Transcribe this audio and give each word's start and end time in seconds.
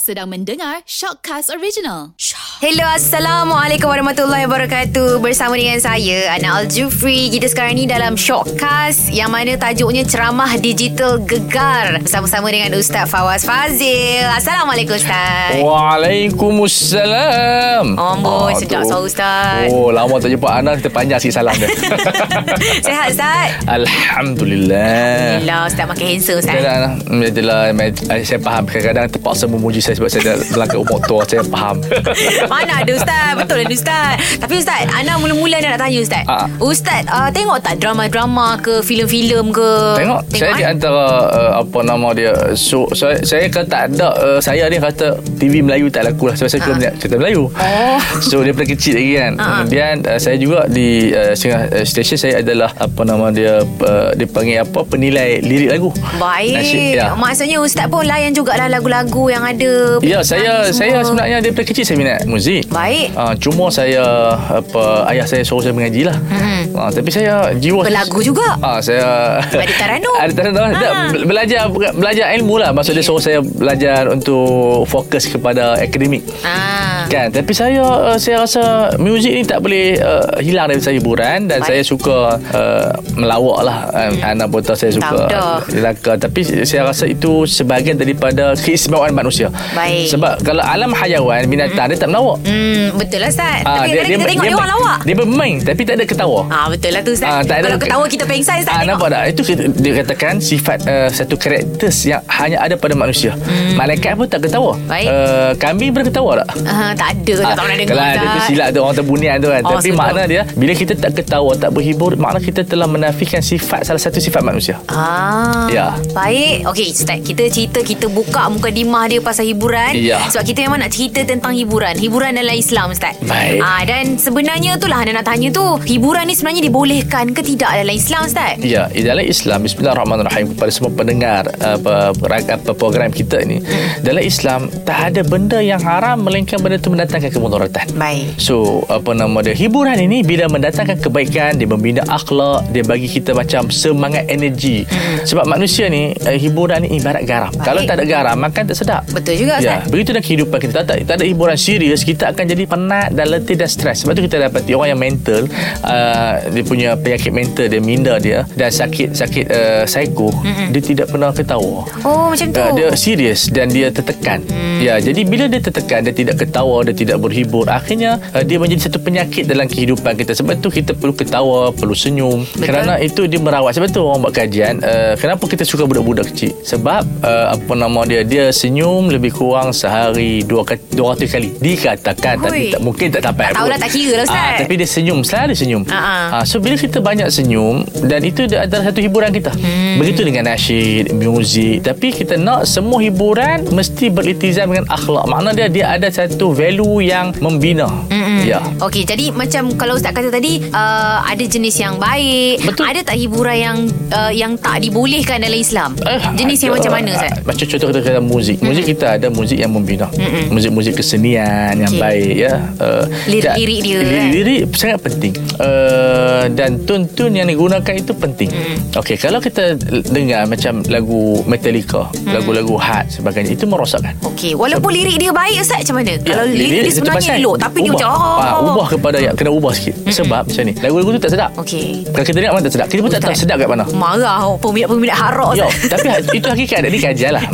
Sedang 0.00 0.32
mendengar 0.32 0.80
Shockcast 0.88 1.52
Original. 1.52 2.16
Hello, 2.62 2.86
Assalamualaikum 2.86 3.90
warahmatullahi 3.90 4.46
wabarakatuh 4.46 5.18
Bersama 5.18 5.58
dengan 5.58 5.82
saya, 5.82 6.30
Ana 6.30 6.62
Al-Jufri 6.62 7.26
Kita 7.26 7.50
sekarang 7.50 7.74
ni 7.74 7.90
dalam 7.90 8.14
Shockcast 8.14 9.10
Yang 9.10 9.30
mana 9.34 9.58
tajuknya 9.58 10.06
Ceramah 10.06 10.54
Digital 10.62 11.18
Gegar 11.26 11.98
Bersama-sama 11.98 12.54
dengan 12.54 12.70
Ustaz 12.78 13.10
Fawaz 13.10 13.42
Fazil 13.42 14.22
Assalamualaikum 14.30 14.94
Ustaz 14.94 15.58
Waalaikumsalam. 15.58 17.98
Amboi, 17.98 18.54
Ah, 18.54 18.56
sedap 18.56 18.86
tu. 18.86 18.94
suara 18.94 19.02
Ustaz. 19.02 19.66
Oh, 19.74 19.90
lama 19.90 20.22
tak 20.22 20.30
jumpa 20.30 20.46
Ana, 20.46 20.78
kita 20.78 20.86
panjang 20.86 21.18
sikit 21.18 21.42
salam 21.42 21.58
dia. 21.58 21.66
Sehat 22.86 23.10
Ustaz? 23.10 23.58
Alhamdulillah. 23.66 25.42
Alhamdulillah 25.42 25.66
Ustaz 25.66 25.90
makin 25.90 26.14
handsome 26.14 26.38
Ustaz 26.38 26.62
Itulah, 26.62 26.94
itulah, 27.26 27.74
saya 28.22 28.38
faham 28.38 28.70
kadang-kadang 28.70 29.10
terpaksa 29.10 29.50
memuji 29.50 29.82
saya 29.82 29.98
sebab 29.98 30.06
saya 30.06 30.30
dah 30.30 30.38
melangkah 30.54 30.78
umur 30.78 31.02
tua, 31.10 31.26
saya 31.26 31.42
faham. 31.42 31.82
Mana 32.52 32.84
ada 32.84 32.92
Ustaz 32.92 33.32
Betul 33.40 33.64
ni 33.64 33.74
Ustaz 33.74 34.20
Tapi 34.36 34.54
Ustaz 34.60 34.84
Ana 34.92 35.16
mula-mula 35.16 35.56
nak 35.58 35.80
tanya 35.80 35.98
Ustaz 35.98 36.24
Ah. 36.28 36.46
Ustaz 36.60 37.02
uh, 37.08 37.28
Tengok 37.32 37.58
tak 37.60 37.80
drama-drama 37.80 38.60
ke 38.60 38.84
Filem-filem 38.84 39.48
ke 39.50 39.68
Tengok, 39.96 40.20
saya 40.32 40.52
eh? 40.52 40.58
di 40.60 40.64
antara 40.64 41.04
uh, 41.28 41.52
apa 41.60 41.78
nama 41.80 42.08
dia. 42.12 42.32
So, 42.54 42.84
saya 42.92 43.18
saya 43.22 43.48
kata 43.48 43.64
tak 43.64 43.82
ada 43.92 44.08
uh, 44.14 44.38
saya 44.38 44.68
ni 44.68 44.76
kata 44.76 45.16
TV 45.38 45.62
Melayu 45.62 45.88
tak 45.88 46.04
laku 46.04 46.28
lah 46.28 46.34
sebab 46.36 46.50
saya 46.50 46.60
uh. 46.68 46.94
cerita 46.98 47.16
Melayu. 47.16 47.48
Oh. 47.48 47.98
So 48.20 48.42
daripada 48.42 48.66
kecil 48.68 48.98
lagi 48.98 49.12
kan. 49.16 49.32
Ah. 49.38 49.44
Kemudian 49.62 49.94
uh, 50.04 50.18
saya 50.18 50.36
juga 50.36 50.66
di 50.68 51.10
uh, 51.10 51.32
setengah 51.32 51.62
uh, 51.72 51.84
stesen 51.84 52.18
saya 52.18 52.34
adalah 52.42 52.70
apa 52.76 53.00
nama 53.02 53.30
dia 53.30 53.62
uh, 53.62 54.10
dipanggil 54.12 54.62
apa 54.62 54.80
penilai 54.84 55.40
lirik 55.40 55.70
lagu. 55.72 55.88
Baik 56.18 56.54
Nasyid, 56.58 56.94
ya. 56.98 57.14
Maksudnya 57.14 57.58
Ustaz 57.60 57.86
pun 57.88 58.04
layan 58.04 58.32
jugalah 58.32 58.68
lagu-lagu 58.68 59.24
yang 59.28 59.42
ada 59.42 59.72
Ya, 60.02 60.20
saya 60.20 60.66
nyanyi 60.66 60.74
saya 60.74 60.90
semua. 60.92 61.06
sebenarnya 61.06 61.36
daripada 61.40 61.66
kecil 61.66 61.84
saya 61.84 61.96
minat 61.96 62.18
muzik. 62.32 62.64
Baik 62.68 63.12
Uh, 63.12 63.34
cuma 63.36 63.68
saya 63.68 64.00
apa 64.34 64.82
ayah 65.06 65.22
saya 65.22 65.42
suruh 65.42 65.60
saya 65.60 65.70
mengaji 65.70 66.02
lah. 66.02 66.16
Hmm. 66.24 66.64
Uh, 66.72 66.88
tapi 66.88 67.08
saya 67.08 67.52
jiwa 67.54 67.84
Berlagu 67.84 68.18
juga 68.20 68.56
Ah 68.58 68.80
saya 68.80 69.36
Ada 69.44 69.74
Taranum. 69.74 70.14
Ada 70.22 70.32
Taranum. 70.32 70.64
Ha. 70.64 70.72
Tak, 70.74 70.92
be- 71.12 71.26
belajar 71.26 71.60
belajar 71.92 72.26
ilmu 72.34 72.56
lah. 72.56 72.72
Maksud 72.72 72.92
dia 72.92 73.00
Ya. 73.00 73.04
suruh 73.04 73.20
saya 73.20 73.38
belajar 73.42 74.08
untuk 74.08 74.46
fokus 74.86 75.26
kepada 75.26 75.76
akademik. 75.76 76.22
ah. 76.42 77.01
Kan 77.06 77.26
tapi 77.30 77.52
saya 77.52 77.82
uh, 77.82 78.16
saya 78.16 78.42
rasa 78.42 78.62
muzik 78.96 79.32
ni 79.32 79.42
tak 79.42 79.58
boleh 79.58 79.96
uh, 79.96 80.38
hilang 80.38 80.66
dari 80.66 80.78
saya 80.78 80.96
hiburan 80.96 81.46
dan 81.46 81.58
Baik. 81.58 81.68
saya 81.68 81.82
suka 81.82 82.16
uh, 82.36 82.88
melawak 83.14 83.60
lah 83.62 83.78
hmm. 83.88 84.22
Ana 84.22 84.44
pun 84.44 84.60
tahu 84.60 84.74
saya 84.74 84.92
suka 84.92 85.26
lelaka 85.68 86.18
tapi 86.18 86.40
saya 86.62 86.82
rasa 86.84 87.04
itu 87.04 87.44
sebahagian 87.44 87.96
daripada 87.96 88.52
keistimewaan 88.54 89.12
manusia 89.12 89.48
Baik. 89.72 90.08
sebab 90.08 90.42
kalau 90.42 90.62
alam 90.62 90.90
hayawan 90.92 91.46
binatang 91.46 91.88
dia 91.88 91.98
tak 91.98 92.08
melawak 92.08 92.38
Hmm, 92.42 92.96
betul 92.96 93.20
lah 93.20 93.30
Ustaz 93.30 93.62
Ah, 93.62 93.84
Tapi 93.84 93.94
kadang-kadang 93.94 94.18
kita 94.18 94.26
tengok 94.26 94.44
dia, 94.44 94.56
orang 94.56 94.70
lawak 94.72 94.98
Dia 95.02 95.14
bermain 95.14 95.56
Tapi 95.60 95.82
tak 95.84 95.94
ada 95.94 96.04
ketawa 96.04 96.40
Ah 96.48 96.66
Betul 96.66 96.90
lah 96.90 97.00
tu 97.00 97.12
Ustaz 97.12 97.28
Ah, 97.28 97.40
tak 97.40 97.56
ada- 97.58 97.64
Kalau 97.68 97.78
ketawa 97.78 98.04
kita 98.08 98.24
pengsan 98.24 98.54
Ustaz 98.58 98.72
Ah, 98.72 98.80
tengok 98.80 98.90
nampak 98.90 99.08
tak? 99.08 99.22
Itu 99.28 99.42
dia 99.72 99.92
katakan 99.94 100.34
sifat 100.38 100.78
uh, 100.84 101.08
satu 101.08 101.34
karakter 101.36 101.90
yang 102.02 102.22
hanya 102.28 102.58
ada 102.58 102.74
pada 102.74 102.94
manusia. 102.94 103.32
Hmm. 103.36 103.74
Malaikat 103.74 104.14
pun 104.14 104.26
tak 104.26 104.42
ketawa. 104.42 104.74
Baik. 104.84 105.08
Uh, 105.08 105.50
kambing 105.56 105.90
pernah 105.90 106.06
ketawa 106.08 106.30
tak? 106.42 106.48
Ah, 106.92 106.98
Tak 106.98 107.08
ada 107.14 107.34
Tak 107.34 107.54
pernah 107.54 107.76
dengar 107.76 107.88
Kalau 107.88 108.04
ada 108.04 108.26
tu 108.26 108.40
silap 108.44 108.68
tu 108.68 108.78
orang 108.80 108.96
terbunian 108.96 109.34
tu 109.36 109.48
kan. 109.48 109.62
Oh, 109.62 109.70
Tapi 109.72 109.88
sedap. 109.88 109.98
makna 109.98 110.22
dia 110.24 110.42
bila 110.52 110.72
kita 110.72 110.92
tak 110.94 111.12
ketawa, 111.14 111.52
tak 111.54 111.70
berhibur, 111.70 112.12
makna 112.14 112.38
kita 112.38 112.60
telah 112.62 112.86
menafikan 112.86 113.40
sifat 113.40 113.82
salah 113.82 113.98
satu 113.98 114.18
sifat 114.18 114.42
manusia. 114.42 114.76
Ah, 114.86 115.66
Ya. 115.68 115.96
Baik 116.12 116.68
Okey 116.68 116.90
Ustaz 116.90 117.18
Kita 117.22 117.46
cerita 117.46 117.80
Kita 117.80 118.06
buka 118.06 118.46
muka 118.46 118.68
dimah 118.68 119.06
dia 119.06 119.18
Pasal 119.18 119.46
hiburan 119.46 119.94
Ya. 119.94 120.20
Sebab 120.28 120.44
kita 120.44 120.58
memang 120.62 120.80
nak 120.80 120.90
cerita 120.90 121.22
Tentang 121.22 121.54
hiburan 121.54 121.94
Hiburan 121.96 122.34
dalam 122.34 122.52
Islam 122.52 122.90
Ustaz 122.90 123.16
Baik. 123.22 123.62
ah, 123.62 123.80
Dan 123.82 124.16
sebenarnya 124.16 124.76
tu 124.76 124.86
lah 124.86 125.00
Anda 125.00 125.16
nak 125.16 125.26
tanya 125.26 125.48
tu 125.48 125.64
Hiburan 125.80 126.26
ni 126.26 126.34
sebenarnya 126.34 126.62
dibolehkan 126.62 127.30
ke 127.30 127.40
tidak 127.40 127.72
Dalam 127.72 127.94
Islam 127.94 128.20
Ustaz 128.22 128.58
Ya, 128.60 128.90
dalam 128.92 129.24
Islam 129.24 129.58
Bismillahirrahmanirrahim 129.62 130.52
kepada 130.52 130.70
semua 130.70 130.90
pendengar 130.90 131.42
apa, 131.56 132.10
apa, 132.10 132.24
apa 132.42 132.70
program 132.72 133.08
kita 133.08 133.38
ni. 133.42 133.62
Dalam 134.00 134.20
Islam 134.20 134.66
tak 134.82 135.12
ada 135.12 135.22
benda 135.22 135.58
yang 135.58 135.78
haram 135.78 136.18
melainkan 136.18 136.58
benda 136.58 136.78
itu 136.82 136.90
mendatangkan 136.90 137.30
kemudaratan. 137.30 137.86
Baik 137.94 138.34
So 138.42 138.82
apa 138.90 139.14
nama 139.14 139.38
dia 139.44 139.54
Hiburan 139.54 139.94
ini 140.02 140.26
Bila 140.26 140.48
mendatangkan 140.48 140.98
kebaikan 140.98 141.60
Dia 141.60 141.68
membina 141.68 142.02
akhlak 142.08 142.72
Dia 142.72 142.82
bagi 142.82 143.06
kita 143.06 143.36
macam 143.36 143.68
Semangat 143.68 144.26
energi 144.26 144.82
hmm. 144.88 145.28
Sebab 145.28 145.44
manusia 145.44 145.86
ni 145.92 146.10
uh, 146.10 146.34
Hiburan 146.36 146.82
ni 146.88 146.98
ibarat 146.98 147.22
garam 147.28 147.52
Baik. 147.52 147.62
Kalau 147.62 147.80
tak 147.84 147.94
ada 148.00 148.04
garam 148.08 148.36
Makan 148.40 148.62
tak 148.72 148.76
sedap 148.76 149.02
Betul 149.12 149.44
juga 149.44 149.60
Ya, 149.62 149.78
Ustaz 149.84 149.92
begitu 149.92 150.08
dalam 150.16 150.24
kehidupan 150.24 150.58
kita 150.58 150.72
tak, 150.80 150.84
tak, 150.88 150.96
tak 151.04 151.14
ada 151.20 151.24
hiburan 151.28 151.58
serius 151.60 152.00
kita 152.02 152.32
akan 152.32 152.44
jadi 152.48 152.64
penat 152.64 153.08
dan 153.12 153.26
letih 153.28 153.54
dan 153.54 153.68
stres. 153.68 154.02
Sebab 154.02 154.16
tu 154.16 154.24
kita 154.24 154.40
dapati 154.40 154.72
orang 154.72 154.96
yang 154.96 155.02
mental 155.02 155.42
uh, 155.84 156.34
dia 156.48 156.62
punya 156.64 156.88
penyakit 156.96 157.30
mental 157.30 157.68
dia 157.68 157.78
minda 157.84 158.16
dia 158.16 158.48
dan 158.56 158.72
sakit 158.72 159.12
sakit 159.12 159.44
uh, 159.52 159.82
psiko 159.84 160.32
mm 160.32 160.64
dia 160.72 160.80
tidak 160.80 161.12
pernah 161.12 161.28
ketawa. 161.36 161.84
Oh 162.06 162.32
macam 162.32 162.48
tu 162.48 162.62
Uh, 162.62 162.70
dia 162.78 162.88
serius 162.94 163.50
dan 163.50 163.68
dia 163.68 163.90
tertekan. 163.90 164.40
Hmm. 164.46 164.78
Ya, 164.78 164.96
jadi 165.02 165.26
bila 165.26 165.50
dia 165.50 165.58
tertekan, 165.58 166.06
dia 166.06 166.14
tidak 166.14 166.38
ketawa, 166.38 166.71
dia 166.80 166.96
tidak 166.96 167.20
berhibur, 167.20 167.68
akhirnya 167.68 168.16
uh, 168.32 168.40
dia 168.40 168.56
menjadi 168.56 168.88
satu 168.88 168.98
penyakit 169.04 169.44
dalam 169.44 169.68
kehidupan 169.68 170.16
kita. 170.16 170.32
Sebab 170.32 170.64
tu 170.64 170.72
kita 170.72 170.96
perlu 170.96 171.12
ketawa, 171.12 171.68
perlu 171.76 171.92
senyum. 171.92 172.48
Betul. 172.48 172.64
Kerana 172.64 172.96
itu 173.04 173.28
dia 173.28 173.36
merawat. 173.36 173.76
Sebab 173.76 173.92
tu 173.92 174.00
orang 174.00 174.24
buat 174.24 174.32
kajian, 174.32 174.80
uh, 174.80 175.12
kenapa 175.20 175.44
kita 175.44 175.68
suka 175.68 175.84
budak-budak 175.84 176.32
kecil? 176.32 176.56
Sebab 176.64 177.04
uh, 177.20 177.46
apa 177.52 177.72
nama 177.76 178.00
dia? 178.08 178.24
Dia 178.24 178.48
senyum 178.48 179.12
lebih 179.12 179.36
kurang 179.36 179.76
sehari 179.76 180.40
dua, 180.48 180.64
ka- 180.64 180.80
dua 180.96 181.12
ratus 181.12 181.28
kali. 181.28 181.52
Dikatakan 181.60 182.40
Hui. 182.40 182.46
tapi 182.48 182.60
tak, 182.72 182.80
mungkin 182.80 183.06
tak 183.12 183.22
sampai. 183.28 183.44
Tak 183.52 183.54
tahulah, 183.60 183.78
tak 183.78 183.90
kira 183.92 184.12
lah, 184.16 184.24
Ustaz. 184.24 184.40
Ah, 184.40 184.52
tapi 184.64 184.74
dia 184.80 184.88
senyum, 184.88 185.18
selalu 185.20 185.52
senyum. 185.52 185.82
Ah, 185.90 185.98
ah. 185.98 186.26
Ah, 186.40 186.44
so 186.46 186.62
bila 186.62 186.78
kita 186.78 187.02
banyak 187.02 187.28
senyum 187.28 187.84
dan 188.06 188.22
itu 188.22 188.46
adalah 188.46 188.84
satu 188.88 189.00
hiburan 189.02 189.34
kita. 189.34 189.50
Hmm. 189.52 189.98
Begitu 189.98 190.22
dengan 190.22 190.48
nasyid, 190.48 191.10
muzik. 191.18 191.82
Tapi 191.82 192.14
kita 192.14 192.38
nak 192.38 192.64
semua 192.70 193.02
hiburan 193.02 193.66
mesti 193.74 194.06
beriltizam 194.08 194.70
dengan 194.70 194.86
akhlak. 194.86 195.26
Makna 195.26 195.50
dia 195.50 195.66
dia 195.66 195.84
ada 195.90 196.06
satu 196.06 196.54
value 196.62 197.02
yang 197.02 197.34
membina. 197.42 197.90
Mm-mm. 198.06 198.46
Ya. 198.46 198.62
Okey, 198.78 199.02
jadi 199.02 199.34
macam 199.34 199.74
kalau 199.74 199.98
Ustaz 199.98 200.14
kata 200.14 200.30
tadi 200.30 200.62
uh, 200.70 201.18
ada 201.26 201.42
jenis 201.42 201.74
yang 201.78 201.98
baik, 201.98 202.62
Betul. 202.62 202.86
ada 202.86 203.00
tak 203.02 203.16
hiburan 203.18 203.56
yang 203.58 203.78
uh, 204.14 204.30
yang 204.30 204.54
tak 204.54 204.78
dibolehkan 204.78 205.42
dalam 205.42 205.58
Islam? 205.58 205.90
Eh, 206.06 206.22
jenis 206.38 206.58
yang 206.62 206.72
ada. 206.74 206.78
macam 206.78 206.92
mana 206.94 207.08
Ustaz? 207.18 207.32
Ah, 207.34 207.42
Macam 207.42 207.64
contoh 207.66 207.86
kita 207.90 208.00
kata 208.02 208.20
muzik. 208.22 208.56
Muzik 208.62 208.84
kita 208.94 209.06
ada 209.18 209.26
muzik 209.28 209.58
yang 209.58 209.72
membina. 209.74 210.06
Muzik-muzik 210.48 210.94
kesenian 210.98 211.74
yang 211.82 211.92
Okey. 211.92 212.02
baik 212.02 212.32
ya. 212.38 212.54
Uh, 212.78 213.04
Lirik-lirik 213.26 213.78
dia, 213.82 213.98
kan? 213.98 214.06
Lirik-lirik 214.06 214.60
sangat 214.78 214.98
penting. 215.02 215.32
Uh, 215.58 216.46
dan 216.54 216.78
tun-tun 216.86 217.34
yang 217.34 217.48
digunakan 217.50 217.94
itu 217.94 218.12
penting. 218.14 218.50
Okey, 218.94 219.16
kalau 219.18 219.42
kita 219.42 219.74
dengar 220.10 220.46
macam 220.46 220.84
lagu 220.86 221.42
Metallica, 221.48 222.06
lagu-lagu 222.28 222.76
hard 222.78 223.08
sebagainya 223.10 223.56
itu 223.56 223.64
merosakkan. 223.66 224.14
Okey, 224.22 224.52
walaupun 224.54 224.92
lirik 224.92 225.16
dia 225.18 225.32
baik 225.32 225.58
Ustaz 225.62 225.82
macam 225.82 226.04
mana? 226.04 226.14
kalau 226.22 226.44
Ya, 226.52 226.58
lirik, 226.58 226.80
dia 226.82 226.92
sebenarnya 226.92 227.18
pasal 227.18 227.34
elok 227.38 227.56
tapi 227.56 227.78
dia 227.80 227.90
macam 227.90 228.08
oh. 228.08 228.38
ah, 228.38 228.56
ubah 228.62 228.86
kepada 228.88 229.16
yang 229.18 229.34
kena 229.34 229.50
ubah 229.50 229.72
sikit. 229.72 229.94
Sebab 230.06 230.40
macam 230.44 230.62
ni, 230.62 230.72
lagu-lagu 230.76 231.08
tu 231.10 231.20
tak 231.20 231.32
sedap. 231.32 231.50
Okey. 231.56 232.04
Kalau 232.06 232.24
kita 232.24 232.36
dengar 232.36 232.52
mana 232.52 232.62
tak 232.62 232.74
sedap, 232.74 232.86
kita 232.86 233.00
pun 233.00 233.10
tak 233.10 233.20
tahu 233.20 233.32
sedap 233.32 233.56
kat 233.56 233.68
mana. 233.68 233.84
Marah 233.92 234.38
oh, 234.42 234.56
peminat-peminat 234.56 235.16
harok 235.16 235.50
Yo, 235.54 235.66
Ustaz. 235.66 235.90
tapi 235.96 236.06
ha- 236.08 236.22
itu 236.30 236.46
hakikat 236.46 236.78
dia 236.84 237.00
kajian 237.02 237.32
lah. 237.32 237.44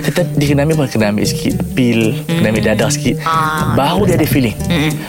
Tetap 0.00 0.24
dia 0.34 0.46
kena 0.48 0.60
ambil 0.64 0.76
apa? 0.76 0.84
Kena 0.88 1.04
ambil 1.12 1.24
sikit 1.24 1.54
pil, 1.72 2.00
kena 2.24 2.46
ambil 2.48 2.64
dadah 2.64 2.88
sikit. 2.88 3.14
Ah, 3.22 3.74
baru 3.74 4.02
dia 4.04 4.16
ada 4.16 4.26
feeling. 4.26 4.56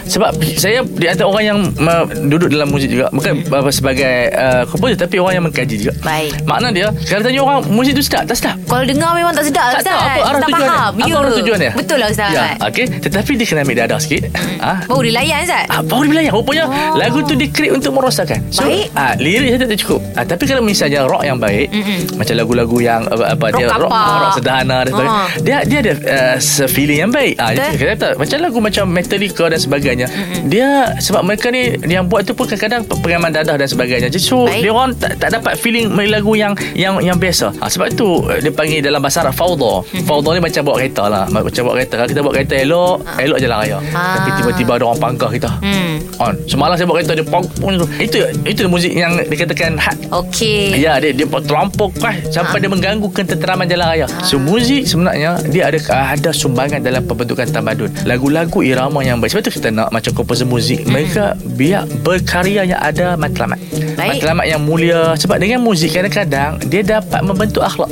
Sebab 0.04 0.30
saya 0.54 0.84
di 0.84 1.06
antara 1.08 1.26
orang 1.26 1.44
yang 1.44 1.58
uh, 1.80 2.04
duduk 2.26 2.52
dalam 2.52 2.68
muzik 2.68 2.88
juga, 2.88 3.08
bukan 3.10 3.42
uh, 3.44 3.72
sebagai 3.72 4.12
uh, 4.30 4.62
komposer 4.66 4.96
tapi 4.96 5.16
orang 5.16 5.34
yang 5.34 5.44
mengkaji 5.44 5.76
juga. 5.78 5.92
Baik. 6.02 6.44
Makna 6.44 6.68
dia 6.70 6.88
kalau 7.08 7.22
tanya 7.22 7.40
orang 7.40 7.58
muzik 7.68 7.92
tu 7.92 8.02
sedap, 8.02 8.24
tak 8.26 8.36
sedap. 8.36 8.56
Kalau 8.64 8.84
dengar 8.84 9.10
memang 9.12 9.32
tak 9.32 9.44
sedap 9.44 9.66
Tak 9.72 9.80
Ustaz. 9.80 9.88
tahu 9.88 10.00
apa 10.02 10.20
arah 10.22 10.40
tak 10.40 10.48
tujuan 10.48 10.68
faham. 10.68 10.92
dia. 10.92 11.02
Apa 11.02 11.08
Ya. 11.08 11.16
arah 11.18 11.32
tujuan 11.34 11.58
dia? 11.58 11.72
Betul 11.72 11.96
lah 11.98 12.08
Ustaz. 12.08 12.30
Ya, 12.32 12.44
okey. 12.62 12.84
Tetapi 13.00 13.21
dia 13.24 13.46
kena 13.46 13.60
ambil 13.62 13.76
dadah 13.78 13.98
sikit. 13.98 14.22
Ah, 14.58 14.82
Baru 14.84 15.02
dia 15.02 15.14
layan 15.14 15.38
Ustaz. 15.40 15.64
Ah, 15.66 15.80
baru 15.80 16.02
dia 16.02 16.10
belayar 16.12 16.32
Rupanya 16.32 16.64
Oh. 16.64 16.94
Lagu 16.94 17.18
tu 17.22 17.34
di 17.34 17.46
create 17.46 17.70
untuk 17.70 17.92
merosakkan. 17.92 18.38
So, 18.48 18.62
Baik. 18.62 18.90
ah, 18.92 19.14
Lirik 19.14 19.48
saja 19.52 19.66
tak 19.66 19.78
cukup. 19.78 20.00
Ah, 20.12 20.24
Tapi 20.24 20.44
kalau 20.44 20.62
misalnya 20.62 21.04
rock 21.04 21.22
yang 21.22 21.36
baik 21.36 21.68
Mm-mm. 21.68 21.98
Macam 22.14 22.34
lagu-lagu 22.36 22.76
yang 22.78 23.02
apa, 23.04 23.24
apa 23.32 23.44
Rock 23.44 23.56
dia 23.56 23.66
rock, 23.68 23.90
rock 23.90 24.32
sederhana 24.34 24.76
dan 24.80 24.90
sebagainya 24.90 25.10
Ah. 25.12 25.26
Dia 25.38 25.56
dia 25.62 25.78
ada 25.80 25.92
uh, 25.92 26.36
feeling 26.66 26.98
yang 27.00 27.10
baik. 27.10 27.34
Ah, 27.36 27.50
kita 27.52 27.84
kata, 27.90 28.08
Macam 28.16 28.36
lagu 28.40 28.58
macam 28.58 28.84
Metallica 28.88 29.44
dan 29.46 29.58
sebagainya 29.58 30.06
Dia 30.44 30.68
Sebab 30.96 31.22
mereka 31.22 31.48
ni 31.48 31.62
Yang 31.80 32.04
buat 32.06 32.22
tu 32.22 32.32
pun 32.32 32.46
kadang-kadang 32.46 32.82
Pengaman 32.96 33.30
dadah 33.30 33.56
dan 33.56 33.66
sebagainya. 33.66 34.06
Jadi 34.06 34.18
so 34.18 34.44
Baik. 34.44 34.62
Dia 34.62 34.70
orang 34.70 34.90
tak, 34.94 35.12
tak 35.18 35.30
dapat 35.32 35.54
feeling 35.56 35.90
lagu 36.08 36.32
yang 36.32 36.52
Yang 36.72 36.94
yang 37.02 37.16
biasa. 37.16 37.52
Ah, 37.58 37.66
Sebab 37.66 37.92
tu 37.92 38.08
eh, 38.28 38.38
Dia 38.38 38.50
panggil 38.50 38.80
dalam 38.80 38.98
bahasa 38.98 39.20
Arab 39.20 39.34
Fawda. 39.34 39.82
Fawda 40.02 40.28
ni 40.32 40.40
macam 40.40 40.62
bawa 40.62 40.76
kereta 40.78 41.04
lah. 41.04 41.24
Macam 41.26 41.62
bawa 41.62 41.74
kereta. 41.76 41.94
Kalau 41.94 42.08
kita 42.08 42.20
bawa 42.20 42.32
kereta 42.32 42.54
elok 42.56 42.96
Elok 43.18 43.38
jalan 43.38 43.56
raya 43.58 43.78
Ah. 43.92 44.16
Tapi 44.20 44.28
tiba-tiba 44.40 44.70
ada 44.76 44.84
orang 44.86 45.00
pangkah 45.00 45.28
kita 45.28 45.50
Hmm. 45.60 46.00
On 46.18 46.34
Semalam 46.44 46.74
saya 46.74 46.86
buat 46.86 47.00
kereta 47.00 47.12
Dia 47.14 47.26
pong 47.26 47.44
pong 47.58 47.74
tu 47.76 47.86
Itu 47.98 48.18
itu 48.42 48.64
muzik 48.66 48.92
yang 48.92 49.16
dikatakan 49.22 49.76
hak 49.76 49.96
Okey. 50.12 50.76
Ya 50.76 50.96
dia 50.96 51.12
dia 51.12 51.24
terlampau 51.24 51.88
keras 51.88 52.28
sampai 52.28 52.60
dia 52.60 52.68
mengganggu 52.68 53.08
ketenteraman 53.08 53.64
jalan 53.64 53.86
raya. 53.88 54.06
So 54.22 54.36
muzik 54.36 54.84
sebenarnya 54.84 55.40
dia 55.48 55.68
ada 55.68 55.78
ada 56.12 56.30
sumbangan 56.30 56.80
dalam 56.80 57.02
pembentukan 57.02 57.48
tamadun. 57.48 57.88
Lagu-lagu 58.04 58.60
irama 58.60 59.00
yang 59.00 59.18
baik. 59.18 59.32
Sebab 59.32 59.42
tu 59.48 59.52
kita 59.56 59.68
nak 59.68 59.88
macam 59.88 60.12
komposer 60.12 60.44
muzik 60.44 60.84
mereka 60.84 61.32
biar 61.56 61.88
berkarya 62.02 62.64
yang 62.64 62.78
ada 62.78 63.16
matlamat. 63.16 63.56
Baik. 63.96 64.20
Matlamat 64.20 64.46
yang 64.46 64.60
mulia 64.60 65.16
sebab 65.16 65.36
dengan 65.36 65.60
muzik 65.60 65.92
kadang-kadang 65.92 66.60
dia 66.62 66.82
dapat 66.82 67.20
membentuk 67.24 67.64
akhlak. 67.64 67.88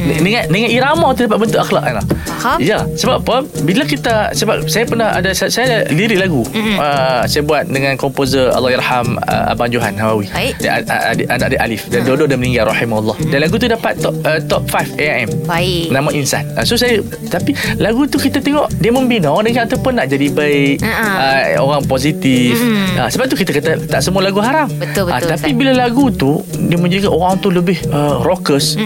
Dengan 0.00 0.42
dengan 0.46 0.70
irama 0.70 1.06
tu 1.12 1.24
dapat 1.24 1.38
bentuk 1.40 1.60
akhlak 1.60 1.82
kan. 1.84 1.94
Faham. 2.40 2.58
Ya, 2.58 2.84
sebab 2.94 3.20
apa? 3.20 3.36
Bila 3.60 3.84
kita 3.84 4.32
sebab 4.32 4.64
saya 4.64 4.84
pernah 4.84 5.12
ada 5.12 5.30
saya, 5.30 5.50
saya 5.50 5.64
ada 5.66 5.78
lirik 5.90 6.18
lagu. 6.18 6.42
Uh, 6.50 7.22
saya 7.24 7.42
buat 7.42 7.66
dengan 7.66 7.94
komposer 7.94 8.48
Allahyarham 8.50 9.20
uh, 9.20 9.52
Abang 9.52 9.68
Johan 9.68 9.94
Hawawi. 9.94 10.26
Baik. 10.30 10.54
Dia, 10.58 10.80
adik, 10.80 11.26
anak 11.26 11.48
dia 11.48 11.60
Alif 11.60 11.82
Dan 11.86 12.02
dua-dua 12.02 12.26
dah 12.26 12.34
meninggal 12.34 12.64
Rahimahullah 12.66 13.16
Dan 13.26 13.38
lagu 13.40 13.54
tu 13.54 13.66
dapat 13.66 13.92
top, 13.96 14.14
uh, 14.22 14.40
top 14.42 14.62
5 14.66 14.96
AIM 14.96 15.28
Baik. 15.44 15.84
Nama 15.88 16.08
Insan 16.10 16.44
uh, 16.52 16.62
So 16.62 16.74
saya 16.74 17.00
Tapi 17.26 17.52
lagu 17.76 18.04
tu 18.04 18.16
kita 18.16 18.38
tengok 18.38 18.68
Dia 18.76 18.88
membina 18.88 19.28
orang 19.28 19.50
yang 19.50 19.64
ataupun 19.64 19.94
nak 19.94 20.06
jadi 20.06 20.28
baik 20.28 20.80
Uh-uh. 20.80 21.14
uh, 21.16 21.40
Orang 21.60 21.82
positif 21.84 22.56
uh, 22.94 23.06
Sebab 23.06 23.26
tu 23.26 23.34
kita 23.34 23.50
kata 23.50 23.70
Tak 23.86 24.00
semua 24.00 24.20
lagu 24.20 24.38
haram 24.38 24.68
Betul, 24.70 25.08
Ah, 25.08 25.18
betul, 25.18 25.32
Tapi 25.32 25.48
Ustaz. 25.48 25.58
bila 25.58 25.72
lagu 25.74 26.04
tu 26.08 26.30
Dia 26.50 26.76
menjadikan 26.76 27.10
orang 27.10 27.34
tu 27.36 27.48
lebih 27.48 27.80
uh, 27.88 28.20
Rockers 28.20 28.76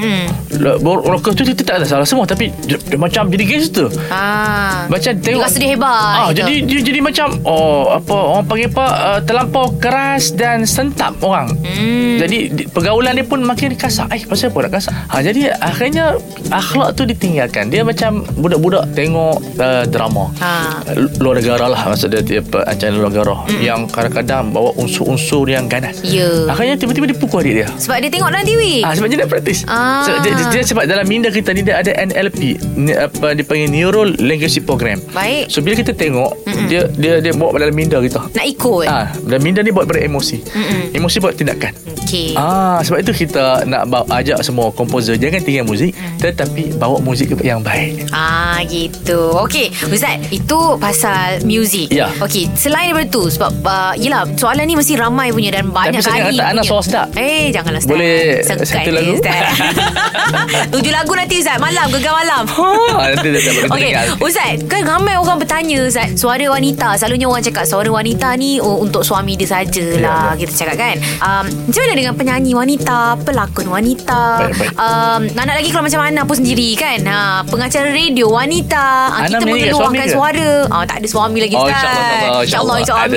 Rockers 1.04 1.34
tu 1.34 1.44
kita 1.44 1.62
tak 1.62 1.76
ada 1.76 1.86
salah 1.86 2.02
semua 2.02 2.24
Tapi 2.24 2.48
dia, 2.64 2.76
dia 2.78 2.96
macam 2.96 3.28
jadi 3.28 3.44
gangster 3.46 3.88
Ah. 4.08 4.88
macam 4.88 5.12
tengok 5.14 5.42
rasa 5.42 5.58
dia 5.58 5.70
hebat 5.70 5.92
Ah, 5.92 6.28
gitu. 6.28 6.40
jadi 6.40 6.54
dia 6.62 6.80
jadi 6.82 7.00
macam 7.00 7.26
oh 7.42 7.92
apa 7.92 8.14
orang 8.14 8.44
panggil 8.44 8.68
apa 8.70 8.86
uh, 8.86 9.20
terlampau 9.20 9.64
keras 9.76 10.32
dan 10.32 10.64
sentap 10.64 11.12
orang. 11.20 11.52
Hmm. 11.56 12.16
Jadi 12.16 12.38
di- 12.50 12.66
pergaulan 12.66 13.12
dia 13.12 13.22
pun 13.22 13.40
makin 13.40 13.74
kasar. 13.74 14.08
Eh 14.08 14.22
pasal 14.22 14.48
apa 14.48 14.58
nak 14.60 14.72
kasar? 14.72 14.94
Ha 15.04 15.20
jadi 15.20 15.52
akhirnya 15.52 16.16
akhlak 16.48 16.94
tu 16.94 17.04
ditinggalkan. 17.04 17.68
Dia 17.68 17.82
macam 17.82 18.24
budak-budak 18.34 18.92
tengok 18.92 19.36
uh, 19.56 19.84
drama. 19.84 20.30
Ha. 20.38 20.80
Luar 21.18 21.36
negara 21.36 21.66
lah 21.66 21.82
maksud 21.86 22.08
dia 22.08 22.20
dia 22.20 22.40
apa 22.40 22.64
acara 22.64 22.90
luar 22.90 23.08
negara 23.08 23.34
Hmm. 23.44 23.60
yang 23.60 23.80
kadang-kadang 23.86 24.50
bawa 24.50 24.70
unsur-unsur 24.74 25.44
yang 25.46 25.66
ganas. 25.66 26.00
Ya. 26.02 26.48
Akhirnya 26.48 26.76
tiba-tiba 26.76 27.04
dia 27.06 27.16
pukul 27.16 27.42
adik 27.42 27.54
dia. 27.56 27.68
Sebab 27.74 27.98
dia 27.98 28.10
tengok 28.10 28.30
dalam 28.30 28.44
TV. 28.44 28.80
Ah 28.80 28.92
sebab 28.92 29.06
dia 29.06 29.18
nak 29.18 29.28
praktis. 29.28 29.58
Ah. 29.66 30.00
So, 30.02 30.16
dia, 30.18 30.32
dia, 30.32 30.44
dia 30.50 30.62
sebab 30.62 30.84
dalam 30.94 31.06
minda 31.06 31.28
kita 31.28 31.50
ni 31.50 31.60
dia 31.60 31.76
ada 31.76 31.90
NLP, 31.92 32.38
ni, 32.76 32.92
apa 32.92 33.34
dipanggil 33.34 33.66
Neural 33.66 34.14
Language 34.16 34.62
Program. 34.62 35.02
Baik. 35.10 35.48
So 35.48 35.58
bila 35.58 35.74
kita 35.74 35.90
tengok 35.92 36.30
Mm-mm. 36.44 36.66
dia 36.66 36.86
dia 36.88 37.18
dia 37.18 37.32
bawa 37.32 37.58
dalam 37.58 37.72
minda 37.72 37.98
kita. 37.98 38.22
Nak 38.24 38.46
ikut. 38.48 38.86
Ah, 38.86 39.10
dalam 39.20 39.42
minda 39.42 39.58
ni 39.58 39.68
buat 39.68 39.84
beremosi. 39.84 40.38
Mm-mm. 40.40 40.94
Emosi 40.94 41.18
buat 41.18 41.34
tindakan. 41.34 41.74
Okey. 42.00 42.32
Ah, 42.34 42.78
sebab 42.80 43.02
itu 43.02 43.12
kita 43.16 43.64
nak 43.64 43.86
bawa, 43.86 44.06
ajak 44.14 44.38
semua 44.40 44.70
komposer 44.70 45.16
jangan 45.16 45.40
tinggal 45.40 45.64
muzik 45.64 45.90
Mm. 45.94 46.16
tetapi 46.20 46.64
bawa 46.74 46.98
muzik 46.98 47.26
yang 47.40 47.58
baik. 47.58 48.06
Ah 48.08 48.62
gitu. 48.64 49.34
Okey, 49.40 49.68
Ustaz, 49.84 50.22
itu 50.28 50.58
pasal 50.78 51.42
muzik. 51.42 51.90
Ya. 51.90 52.08
Okey, 52.16 52.46
selain 52.54 52.86
daripada 52.86 53.08
tu 53.10 53.26
sebab 53.26 53.52
uh, 53.60 53.92
yelah 53.94 54.22
soalan 54.34 54.62
ni 54.62 54.74
mesti 54.74 54.94
ramai 54.94 55.28
punya 55.28 55.50
dan 55.52 55.68
banyak 55.68 55.98
Tapi 55.98 56.04
saya 56.04 56.20
kali. 56.24 56.36
kata 56.36 56.44
Ana 56.44 56.52
punya. 56.54 56.68
suara 56.68 56.82
sedap. 56.82 57.08
Eh, 57.14 57.44
janganlah. 57.50 57.80
Boleh 57.82 58.14
satu 58.40 58.90
lagu? 58.90 59.14
Tujuh 60.84 60.92
lagu 60.92 61.16
nanti 61.16 61.40
Ustaz, 61.40 61.56
malam 61.56 61.88
gegar 61.88 62.12
malam. 62.12 62.44
Ah, 62.44 63.08
nanti 63.08 63.32
dia 63.32 63.40
dapat 63.40 63.72
dengar. 63.80 64.04
Ustaz, 64.20 64.60
kan 64.68 64.84
ramai 64.84 65.16
orang 65.16 65.40
bertanya 65.40 65.80
Ustaz, 65.80 66.12
suara 66.12 66.44
wanita, 66.44 66.92
selalunya 66.94 67.24
orang 67.24 67.40
cakap 67.40 67.64
suara 67.64 67.88
wanita 67.88 68.36
ni 68.36 68.60
oh, 68.60 68.84
untuk 68.84 69.00
suami 69.00 69.32
dia 69.32 69.48
sajalah, 69.48 69.96
Ya, 69.96 70.12
ya. 70.28 70.36
kita 70.36 70.52
cakap 70.54 70.76
kan. 70.76 70.96
Um, 71.18 71.44
macam 71.64 71.80
mana 71.80 71.94
dengan 71.96 72.12
penyanyi 72.12 72.52
wanita, 72.52 72.98
pelakon 73.24 73.72
wanita, 73.72 74.22
Baik, 74.44 74.54
baik. 74.60 74.72
um, 74.76 75.20
nak 75.32 75.56
lagi 75.56 75.68
kalau 75.72 75.84
macam 75.88 76.00
Ana 76.04 76.20
pun 76.22 76.36
sendiri 76.36 76.76
kan, 76.76 76.98
ha, 77.08 77.18
pengacara 77.42 77.88
radio 77.88 78.28
wanita, 78.28 78.84
ha, 79.08 79.24
kita 79.24 79.40
mengeluarkan 79.40 80.06
suara. 80.06 80.50
Ah, 80.68 80.84
tak 80.84 81.00
ada 81.00 81.08
suami 81.08 81.38
lagi 81.40 81.56
Oh, 81.56 81.64
Ustaz. 81.64 81.80
insyaAllah, 81.80 82.44
insyaAllah, 82.44 82.76
InsyaAllah. 82.76 83.08
Ada 83.08 83.16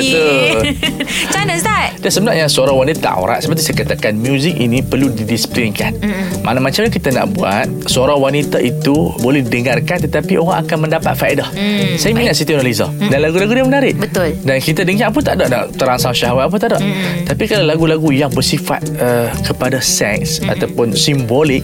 macam 1.27 1.39
mana 1.41 1.53
Ustaz? 1.53 1.85
Dan 1.97 2.11
sebenarnya 2.13 2.45
suara 2.47 2.71
wanita 2.71 3.09
aurat 3.11 3.41
Seperti 3.41 3.61
saya 3.63 3.75
katakan 3.81 4.15
Muzik 4.15 4.53
ini 4.53 4.79
perlu 4.79 5.09
didisiplinkan 5.09 5.97
mm 5.97 6.45
Mana 6.45 6.61
macam 6.61 6.85
mana 6.85 6.93
kita 6.93 7.09
nak 7.09 7.25
buat 7.33 7.56
Suara 7.83 8.13
wanita 8.13 8.57
itu 8.57 8.94
Boleh 9.18 9.42
didengarkan 9.42 10.04
Tetapi 10.04 10.36
orang 10.36 10.62
akan 10.62 10.77
mendapat 10.80 11.13
faedah 11.13 11.50
Mm, 11.50 11.95
Saya 11.95 12.12
minat 12.12 12.33
Siti 12.33 12.51
Nurhaliza 12.51 12.86
Dan 12.92 13.19
lagu-lagu 13.19 13.50
dia 13.50 13.63
menarik 13.63 13.95
Betul. 13.95 14.36
Dan 14.38 14.59
kita 14.59 14.83
dengar 14.83 15.09
pun 15.09 15.21
tak 15.21 15.38
ada 15.38 15.45
nak 15.48 15.63
Terangsang 15.74 16.12
syahwat 16.12 16.45
apa 16.45 16.56
tak 16.57 16.69
ada 16.71 16.80
Tapi 17.24 17.44
kalau 17.45 17.65
lagu-lagu 17.65 18.09
yang 18.09 18.30
bersifat 18.30 18.83
uh, 18.95 19.31
Kepada 19.42 19.80
seks 19.80 20.44
Ataupun 20.44 20.92
simbolik 20.92 21.63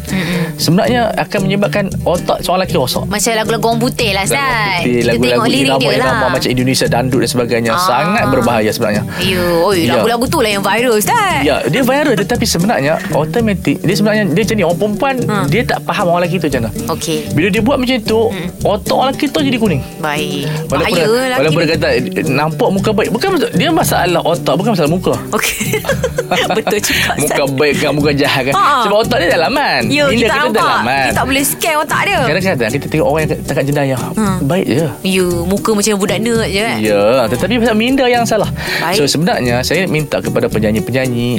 Sebenarnya 0.55 1.11
akan 1.15 1.39
menyebabkan 1.41 1.91
Otak 2.03 2.41
seorang 2.41 2.63
lelaki 2.63 2.75
rosak 2.75 3.03
Macam 3.05 3.31
lagu-lagu 3.33 3.65
orang 3.65 3.81
putih 3.81 4.09
lah 4.11 4.23
Ustaz. 4.23 4.85
Lagu-lagu 5.03 5.45
lirik 5.45 5.67
dia 5.73 5.89
lah. 5.89 5.97
irama-irama 5.97 6.25
macam 6.31 6.49
Indonesia 6.49 6.85
dandut 6.85 7.19
dan 7.19 7.29
sebagainya 7.29 7.71
Ah. 7.73 7.81
sangat 7.81 8.23
berbahaya 8.29 8.69
sebenarnya. 8.69 9.03
Ya, 9.17 9.41
oi, 9.59 9.83
Ya. 9.83 9.97
lagu-lagu 9.97 10.25
tu 10.25 10.39
lah 10.39 10.51
yang 10.51 10.61
viral 10.61 10.93
Ustaz. 10.93 11.41
Ya, 11.41 11.65
dia 11.65 11.81
viral 11.81 12.13
tetapi 12.15 12.45
sebenarnya 12.45 12.93
automatik 13.11 13.79
dia 13.79 13.93
sebenarnya 13.93 14.29
dia 14.29 14.41
macam 14.43 14.55
ni 14.55 14.63
orang 14.63 14.79
perempuan 14.79 15.15
Ha. 15.23 15.35
dia 15.47 15.61
tak 15.63 15.79
faham 15.83 16.05
orang 16.07 16.21
lelaki 16.23 16.37
tu 16.37 16.45
macam 16.47 16.61
mana. 16.63 16.71
Okey. 16.89 17.19
Bila 17.31 17.47
dia 17.47 17.59
buat 17.59 17.77
macam 17.77 17.97
tu, 18.01 18.19
otak 18.63 18.91
orang 18.91 19.07
lelaki 19.09 19.25
tu 19.27 19.39
jadi 19.41 19.57
kuning. 19.57 19.81
Baik. 19.97 20.47
Walaupun, 20.65 20.89
Bahaya 20.89 21.03
lagi. 21.03 21.39
walaupun 21.39 21.59
dia 21.61 21.71
kata 21.73 21.87
nampak 22.25 22.69
muka 22.69 22.89
baik 22.91 23.09
Bukan 23.09 23.29
Dia 23.53 23.69
masalah 23.69 24.21
otak 24.21 24.53
Bukan 24.55 24.71
masalah 24.73 24.89
muka 24.89 25.13
Okey. 25.29 25.79
Betul 26.57 26.79
juga. 26.81 27.11
Muka 27.15 27.43
baik 27.53 27.75
kan 27.77 27.91
Muka 27.93 28.11
jahat 28.11 28.41
kan 28.47 28.53
Ha. 28.53 28.83
Sebab 28.83 28.97
otak 28.99 29.17
dia 29.19 29.29
dalaman 29.31 29.81
Ya, 29.85 30.07
Minda 30.07 30.23
kita 30.23 30.35
nampak. 30.39 30.55
dalaman 30.55 31.03
Kita 31.03 31.13
tak 31.13 31.25
boleh 31.25 31.43
scan 31.43 31.75
otak 31.77 32.01
dia. 32.03 32.19
Kadang-kadang 32.23 32.69
kita 32.71 32.85
tengok 32.87 33.07
orang 33.07 33.21
yang 33.21 33.31
takat 33.43 33.63
jenayah 33.65 33.99
Hmm. 34.13 34.37
Baik 34.41 34.65
je 34.67 34.85
Ya, 35.03 35.25
muka 35.43 35.69
macam 35.71 35.93
budak 35.95 36.19
nerd 36.19 36.47
je 36.47 36.61
kan. 36.61 36.77
Ya, 36.79 37.01
tetapi 37.27 37.53
pasal 37.57 37.75
minda 37.75 38.05
yang 38.05 38.23
salah. 38.23 38.49
Baik. 38.79 38.97
So 38.97 39.05
sebenarnya 39.05 39.61
saya 39.61 39.85
minta 39.85 40.19
kepada 40.19 40.47
penyanyi-penyanyi 40.47 41.29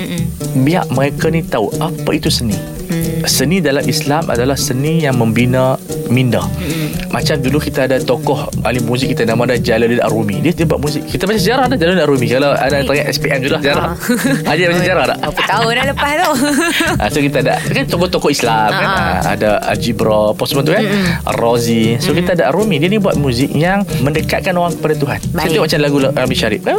biar 0.56 0.86
mereka 0.88 1.26
ni 1.28 1.42
tahu 1.42 1.70
apa 1.76 2.10
itu 2.10 2.28
seni. 2.28 2.54
Mm. 2.84 3.24
Seni 3.24 3.56
dalam 3.58 3.82
Islam 3.82 4.22
adalah 4.26 4.54
seni 4.54 5.00
yang 5.00 5.16
membina 5.16 5.76
minda. 6.06 6.44
Macam 7.08 7.36
dulu 7.36 7.58
kita 7.58 7.86
ada 7.86 7.96
tokoh 7.96 8.36
ahli 8.60 8.80
muzik 8.80 9.10
kita 9.10 9.24
nama 9.24 9.46
dia 9.46 9.74
Jalaluddin 9.74 10.02
Arumi. 10.02 10.36
Dia 10.38 10.52
dia 10.52 10.64
buat 10.64 10.78
muzik. 10.78 11.06
Kita 11.06 11.24
baca 11.24 11.36
sejarah 11.36 11.64
ada 11.66 11.74
Jalaluddin 11.74 12.04
Arumi. 12.04 12.26
Kalau 12.26 12.50
ada 12.50 12.76
tanya 12.80 13.04
SPM 13.06 13.38
lah 13.44 13.60
sejarah. 13.60 13.84
Ah. 13.86 13.94
Ada 14.46 14.60
baca 14.64 14.78
sejarah 14.78 15.04
tak? 15.06 15.18
Berapa 15.20 15.42
tahun 15.44 15.70
dah 15.70 15.84
lepas 15.88 16.12
tu? 16.14 16.30
Ah, 16.94 17.08
so 17.08 17.18
kita 17.18 17.38
ada 17.40 17.54
kan 17.64 17.84
tokoh-tokoh 17.86 18.30
Islam 18.30 18.68
kan 18.68 18.86
Ah, 18.86 18.92
Ah, 18.94 19.20
ada 19.30 19.50
Al-Jibra 19.64 20.32
apa 20.32 20.42
semua 20.44 20.62
tu 20.62 20.72
kan 20.72 20.84
Ar-Razi 21.24 21.98
so 21.98 22.10
kita 22.10 22.34
ada 22.34 22.48
Arumi 22.48 22.76
dia 22.76 22.88
ni 22.88 22.96
buat 22.96 23.14
muzik 23.14 23.50
yang 23.50 23.82
mendekatkan 24.00 24.52
orang 24.52 24.74
kepada 24.74 24.94
Tuhan 24.96 25.18
Baik. 25.30 25.44
tengok 25.48 25.62
macam 25.64 25.80
lagu 25.80 25.96
Rami 26.00 26.34
Syarif 26.34 26.60
kan 26.62 26.76